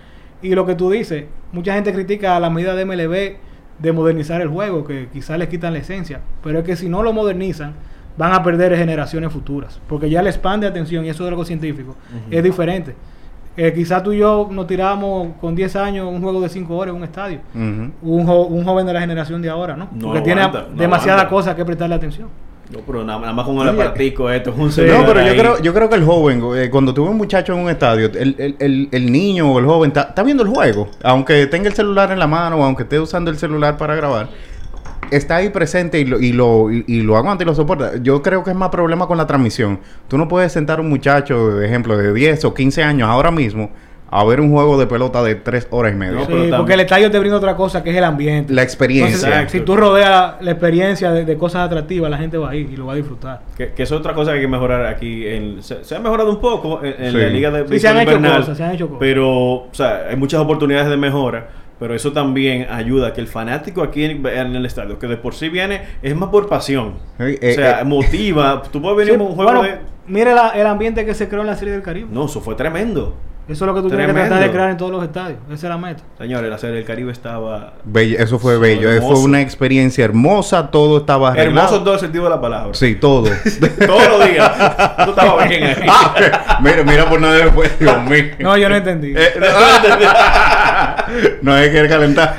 [0.43, 3.37] Y lo que tú dices, mucha gente critica a la medida de MLB
[3.79, 6.21] de modernizar el juego, que quizás les quitan la esencia.
[6.43, 7.73] Pero es que si no lo modernizan,
[8.17, 9.81] van a perder generaciones futuras.
[9.89, 11.97] Porque ya el span de atención, y eso es algo científico,
[12.31, 12.95] es diferente.
[13.57, 16.93] Eh, quizás tú y yo nos tiramos con 10 años un juego de 5 horas
[16.93, 17.39] en un estadio
[18.03, 19.89] un, jo- un joven de la generación de ahora, ¿no?
[19.93, 22.29] No Porque tiene no demasiadas cosas que prestarle atención.
[22.73, 23.71] No, pero nada, nada más con el Oye.
[23.71, 25.37] aparatico esto es un No, pero yo ahí.
[25.39, 28.35] creo, yo creo que el joven, eh, cuando tuve un muchacho en un estadio, el,
[28.39, 31.75] el- el- el niño o el joven está, está viendo el juego, aunque tenga el
[31.75, 34.29] celular en la mano o aunque esté usando el celular para grabar,
[35.11, 37.99] está ahí presente y lo, y lo, y, y lo aguanta y lo soporta.
[38.03, 39.81] Yo creo que es más problema con la transmisión.
[40.09, 43.31] Tú no puedes sentar a un muchacho, de ejemplo, de 10 o 15 años ahora
[43.31, 43.71] mismo
[44.11, 46.21] a ver un juego de pelota de 3 horas y media.
[46.21, 48.53] Sí, pero porque el estadio te brinda otra cosa que es el ambiente.
[48.53, 49.27] La experiencia.
[49.29, 52.71] Entonces, si tú rodeas la experiencia de, de cosas atractivas, la gente va a ir
[52.71, 53.41] y lo va a disfrutar.
[53.57, 55.27] Que, que es otra cosa que hay que mejorar aquí.
[55.27, 57.19] En, se, se ha mejorado un poco en, en Sí.
[57.19, 59.01] la liga de Sí, se han hecho cosas, se han hecho cosas.
[59.01, 61.49] Pero, o sea, hay muchas oportunidades de mejora.
[61.81, 65.17] Pero eso también ayuda a que el fanático aquí en, en el estadio, que de
[65.17, 66.95] por sí viene, es más por pasión.
[67.19, 68.63] Eh, o sea, eh, motiva.
[68.71, 69.79] Tú puedes venir Sí, a un juego bueno, de.
[70.07, 72.09] Mire la- el ambiente que se creó en la Serie del Caribe.
[72.11, 73.15] No, eso fue tremendo.
[73.47, 75.39] Eso es lo que tú tienes que tratar de crear en todos los estadios.
[75.49, 76.03] Esa es la meta.
[76.17, 77.75] Señores, la serie del Caribe estaba.
[77.85, 78.91] Bello, eso fue bello.
[78.91, 79.17] hermoso.
[79.17, 80.71] Fue una experiencia hermosa.
[80.71, 81.51] Todo estaba arreglado.
[81.59, 82.73] Hermoso en todo el sentido de la palabra.
[82.73, 83.25] Sí, todo.
[83.87, 84.51] Todos los días.
[85.05, 85.75] Tú estabas bien ahí.
[85.87, 88.25] Ah, mira, mira por nada después, Dios mío.
[88.39, 89.13] No, yo no entendí.
[89.15, 89.47] Eh, no
[91.53, 92.39] hay que calentar.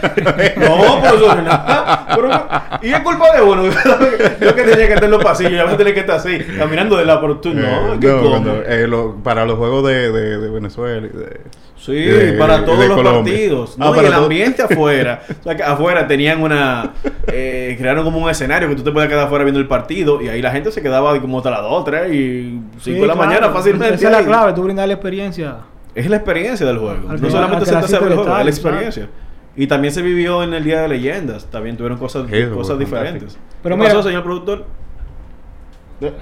[0.58, 2.80] No, pero eso no nada.
[2.82, 3.64] Y es culpa de uno.
[3.66, 6.98] Yo que tenía que estar en los pasillos, ya me tenía que estar así, caminando
[6.98, 7.54] de la por tú.
[7.54, 11.02] No, Eh, ¿qué no, cuando, eh, lo- para los juegos de, de, de Venezuela.
[11.08, 11.42] de-
[11.78, 13.34] Sí, de- para todos de los Colombia.
[13.34, 13.72] partidos.
[13.74, 15.22] Ah, No, y para el todo- ambiente afuera.
[15.40, 16.94] O sea, que afuera tenían una.
[17.28, 20.22] eh, crearon como un escenario que tú te podías quedar afuera viendo el partido.
[20.22, 23.00] Y ahí la gente se quedaba como hasta las 2, 3 y 5 Sí, de
[23.06, 23.30] la claro.
[23.30, 23.96] mañana fácilmente.
[23.96, 25.56] Esa es la clave, tú brindar la experiencia.
[25.96, 27.10] Es la experiencia del juego.
[27.10, 29.10] Al no solamente se trata de ver el asiste juego, al es la experiencia.
[29.56, 31.46] Y también se vivió en el Día de Leyendas.
[31.46, 33.38] También tuvieron cosas, eso cosas diferentes.
[33.64, 34.66] Pero ¿Qué mira- pasó, señor productor?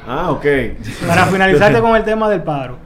[0.08, 0.46] Ah, ok.
[1.08, 2.78] Para finalizarte con el tema del paro,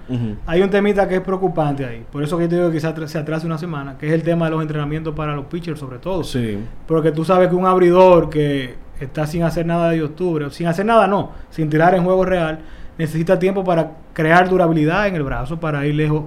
[0.46, 2.06] hay un temita que es preocupante ahí.
[2.10, 4.24] Por eso que yo te digo que quizás se atrase una semana, que es el
[4.24, 6.24] tema de los entrenamientos para los pitchers sobre todo.
[6.24, 6.58] Sí.
[6.88, 10.86] Porque tú sabes que un abridor que está sin hacer nada de octubre, sin hacer
[10.86, 12.60] nada no, sin tirar en juego real,
[12.98, 16.24] necesita tiempo para crear durabilidad en el brazo para ir lejos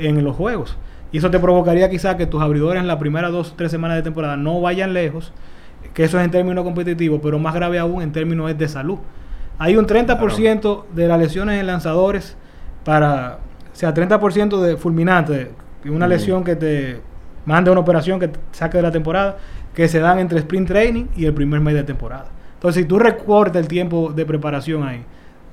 [0.00, 0.76] en los juegos.
[1.12, 3.96] Y eso te provocaría quizás que tus abridores en las primeras dos o tres semanas
[3.96, 5.32] de temporada no vayan lejos,
[5.94, 8.98] que eso es en términos competitivos, pero más grave aún en términos es de salud.
[9.58, 12.36] Hay un 30% de las lesiones en lanzadores
[12.84, 13.38] para,
[13.72, 15.50] o sea, 30% de fulminante,
[15.84, 16.10] una Mm.
[16.10, 17.00] lesión que te
[17.44, 19.36] manda una operación que te saque de la temporada,
[19.74, 22.26] que se dan entre sprint training y el primer mes de temporada.
[22.54, 25.04] Entonces, si tú recortas el tiempo de preparación ahí,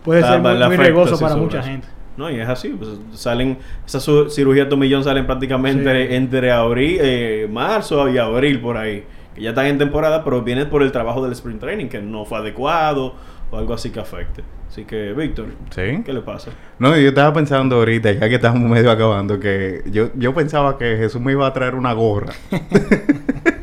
[0.03, 0.77] puede ser muy, muy
[1.07, 1.87] sí, para mucha gente.
[2.17, 2.69] No, y es así.
[2.69, 6.15] Pues, salen, esas cirugías tomillón salen prácticamente Sí.
[6.15, 9.03] entre abril, eh, marzo y abril por ahí.
[9.35, 12.25] Que ya están en temporada, pero vienen por el trabajo del sprint training, que no
[12.25, 13.13] fue adecuado
[13.51, 14.43] o algo así que afecte.
[14.67, 16.01] Así que, Víctor, Sí.
[16.03, 16.51] ¿qué le pasa?
[16.79, 20.97] No, yo estaba pensando ahorita, ya que estamos medio acabando, que yo, yo pensaba que
[20.97, 22.33] Jesús me iba a traer una gorra.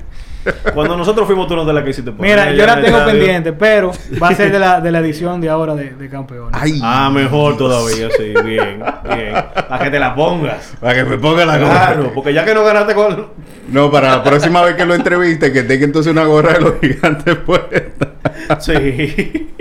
[0.74, 2.30] Cuando nosotros fuimos, tú no te la quisiste poner.
[2.38, 3.92] Mira, yo la tengo pendiente, pero
[4.22, 6.50] va a ser de la, de la edición de ahora de, de campeones.
[6.60, 8.32] Ay, Ah, mejor todavía, sí.
[8.44, 9.34] Bien, bien.
[9.68, 10.74] Para que te la pongas.
[10.80, 11.70] para que me ponga la gorra.
[11.92, 13.26] Claro, porque ya que no ganaste con...
[13.68, 16.74] No, para la próxima vez que lo entreviste, que tenga entonces una gorra de los
[16.80, 18.12] gigantes puesta.
[18.60, 19.50] Sí.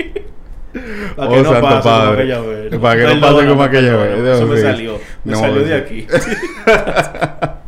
[1.15, 2.13] Para Oh, que no santo pase como padre.
[2.23, 2.75] aquella vez.
[2.79, 4.17] Para que no pase como aquella vez.
[4.35, 4.99] Eso me salió.
[5.23, 5.73] Me No, salió de sí.
[5.73, 6.07] aquí.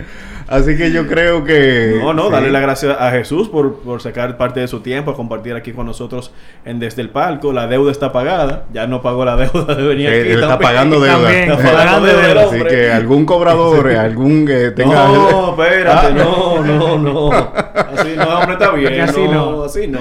[0.47, 1.97] Así que yo creo que.
[1.99, 2.31] No, no, sí.
[2.33, 5.71] darle las gracias a Jesús por, por sacar parte de su tiempo a compartir aquí
[5.73, 6.31] con nosotros
[6.65, 7.51] en Desde el Palco.
[7.51, 8.65] La deuda está pagada.
[8.71, 10.31] Ya no pagó la deuda de venir Eh, aquí.
[10.33, 11.17] él está pagando deuda.
[11.23, 12.43] También, Está pagando pagando deuda.
[12.43, 15.07] Así que algún cobrador, algún que tenga.
[15.07, 16.09] No, espérate, Ah.
[16.15, 17.31] no, no, no.
[17.31, 18.93] Así no, hombre, está bien.
[18.93, 19.63] Que así no, no.
[19.63, 19.99] así no.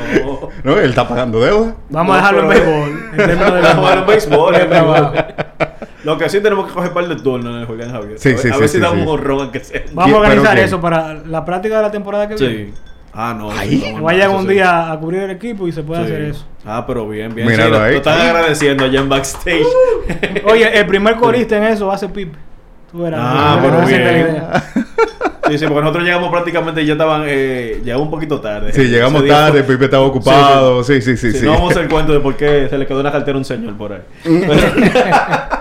[0.62, 1.74] No, él está pagando deuda.
[1.88, 3.30] Vamos a No, dejarlo en pero- béisbol.
[3.30, 5.12] En Vamos a ver béisbol, de en béisbol.
[6.04, 8.18] Lo que sí tenemos que coger par de turnos en el Julián Javier.
[8.18, 9.02] Sí, a ver, sí, a sí, ver sí, si damos sí.
[9.04, 9.82] un honrón aunque sea.
[9.94, 12.54] Vamos a ¿Pero organizar eso para la práctica de la temporada que viene.
[12.66, 12.74] Sí.
[13.16, 13.50] Ah, no.
[13.52, 14.48] No, vayan un sí.
[14.54, 16.12] día a cubrir el equipo y se puede Sí.
[16.12, 16.44] hacer eso.
[16.66, 17.46] Ah, pero bien, bien.
[17.46, 17.92] Míralo ahí.
[17.92, 19.66] Lo están agradeciendo allá en backstage.
[20.46, 22.36] Oye, el primer corista en eso va a ser Pipe.
[22.90, 23.20] Tú verás.
[23.22, 24.42] Ah, pero bien.
[25.48, 27.22] sí, sí, porque nosotros llegamos prácticamente y ya estaban.
[27.26, 28.72] Eh, llegamos un poquito tarde.
[28.72, 30.82] Sí, llegamos tarde, fue- Pipe estaba ocupado.
[30.82, 31.44] Sí, sí, sí, Sí, sí.
[31.46, 33.38] No vamos a hacer el cuento de por qué se le quedó una cartera a
[33.38, 34.00] un señor por ahí.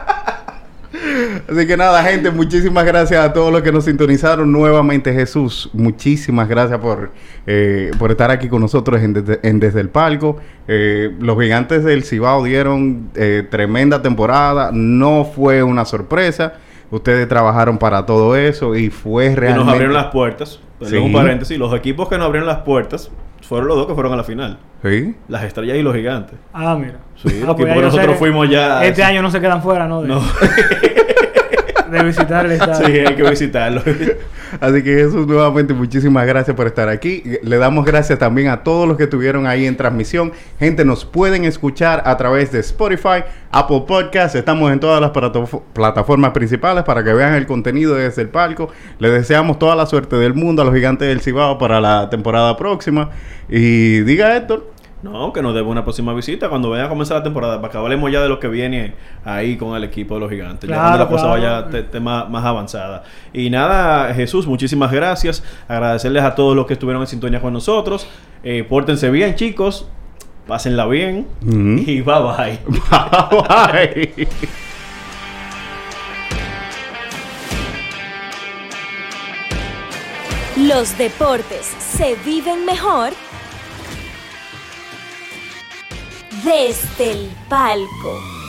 [1.49, 5.69] Así que nada, gente, muchísimas gracias a todos los que nos sintonizaron nuevamente, Jesús.
[5.73, 7.11] Muchísimas gracias por,
[7.45, 10.37] eh, por estar aquí con nosotros en Desde, en Desde el Palco.
[10.67, 14.71] Eh, los gigantes del Cibao dieron eh, tremenda temporada.
[14.73, 16.53] No fue una sorpresa.
[16.91, 19.65] Ustedes trabajaron para todo eso y fue Y realmente...
[19.65, 20.59] nos abrieron las puertas.
[20.79, 20.97] Perdón, Sí.
[21.05, 21.57] un paréntesis.
[21.57, 23.09] Los equipos que nos abrieron las puertas
[23.53, 24.57] fueron los dos que fueron a la final.
[24.83, 25.15] Sí.
[25.27, 26.39] Las estrellas y los gigantes.
[26.53, 26.95] Ah, mira.
[27.15, 28.83] Sí, Ah, pues que nosotros fuimos ya.
[28.83, 30.01] Este año no se quedan fuera, ¿no?
[30.01, 30.19] De, No.
[31.93, 32.85] de visitar el estadio.
[32.87, 33.81] sí, hay que visitarlo.
[34.59, 37.23] Así que Jesús, nuevamente muchísimas gracias por estar aquí.
[37.41, 40.31] Le damos gracias también a todos los que estuvieron ahí en transmisión.
[40.59, 44.35] Gente, nos pueden escuchar a través de Spotify, Apple Podcasts.
[44.35, 48.69] Estamos en todas las plataf- plataformas principales para que vean el contenido desde el palco.
[48.99, 52.55] Les deseamos toda la suerte del mundo a los gigantes del Cibao para la temporada
[52.57, 53.09] próxima.
[53.49, 54.71] Y diga Héctor.
[55.03, 57.77] No, que nos debe una próxima visita cuando vaya a comenzar la temporada, para que
[57.77, 58.93] hablemos ya de lo que viene
[59.25, 61.41] ahí con el equipo de los gigantes, ya cuando la cosa claro.
[61.41, 63.03] vaya te- te más, más avanzada.
[63.33, 65.43] Y nada, Jesús, muchísimas gracias.
[65.67, 68.07] Agradecerles a todos los que estuvieron en sintonía con nosotros.
[68.45, 69.89] Eh, pórtense bien, chicos.
[70.47, 71.27] Pásenla bien.
[71.41, 72.59] Y bye bye.
[74.15, 74.27] Bye.
[80.57, 83.11] Los deportes se viven mejor
[86.43, 88.42] desde el palco.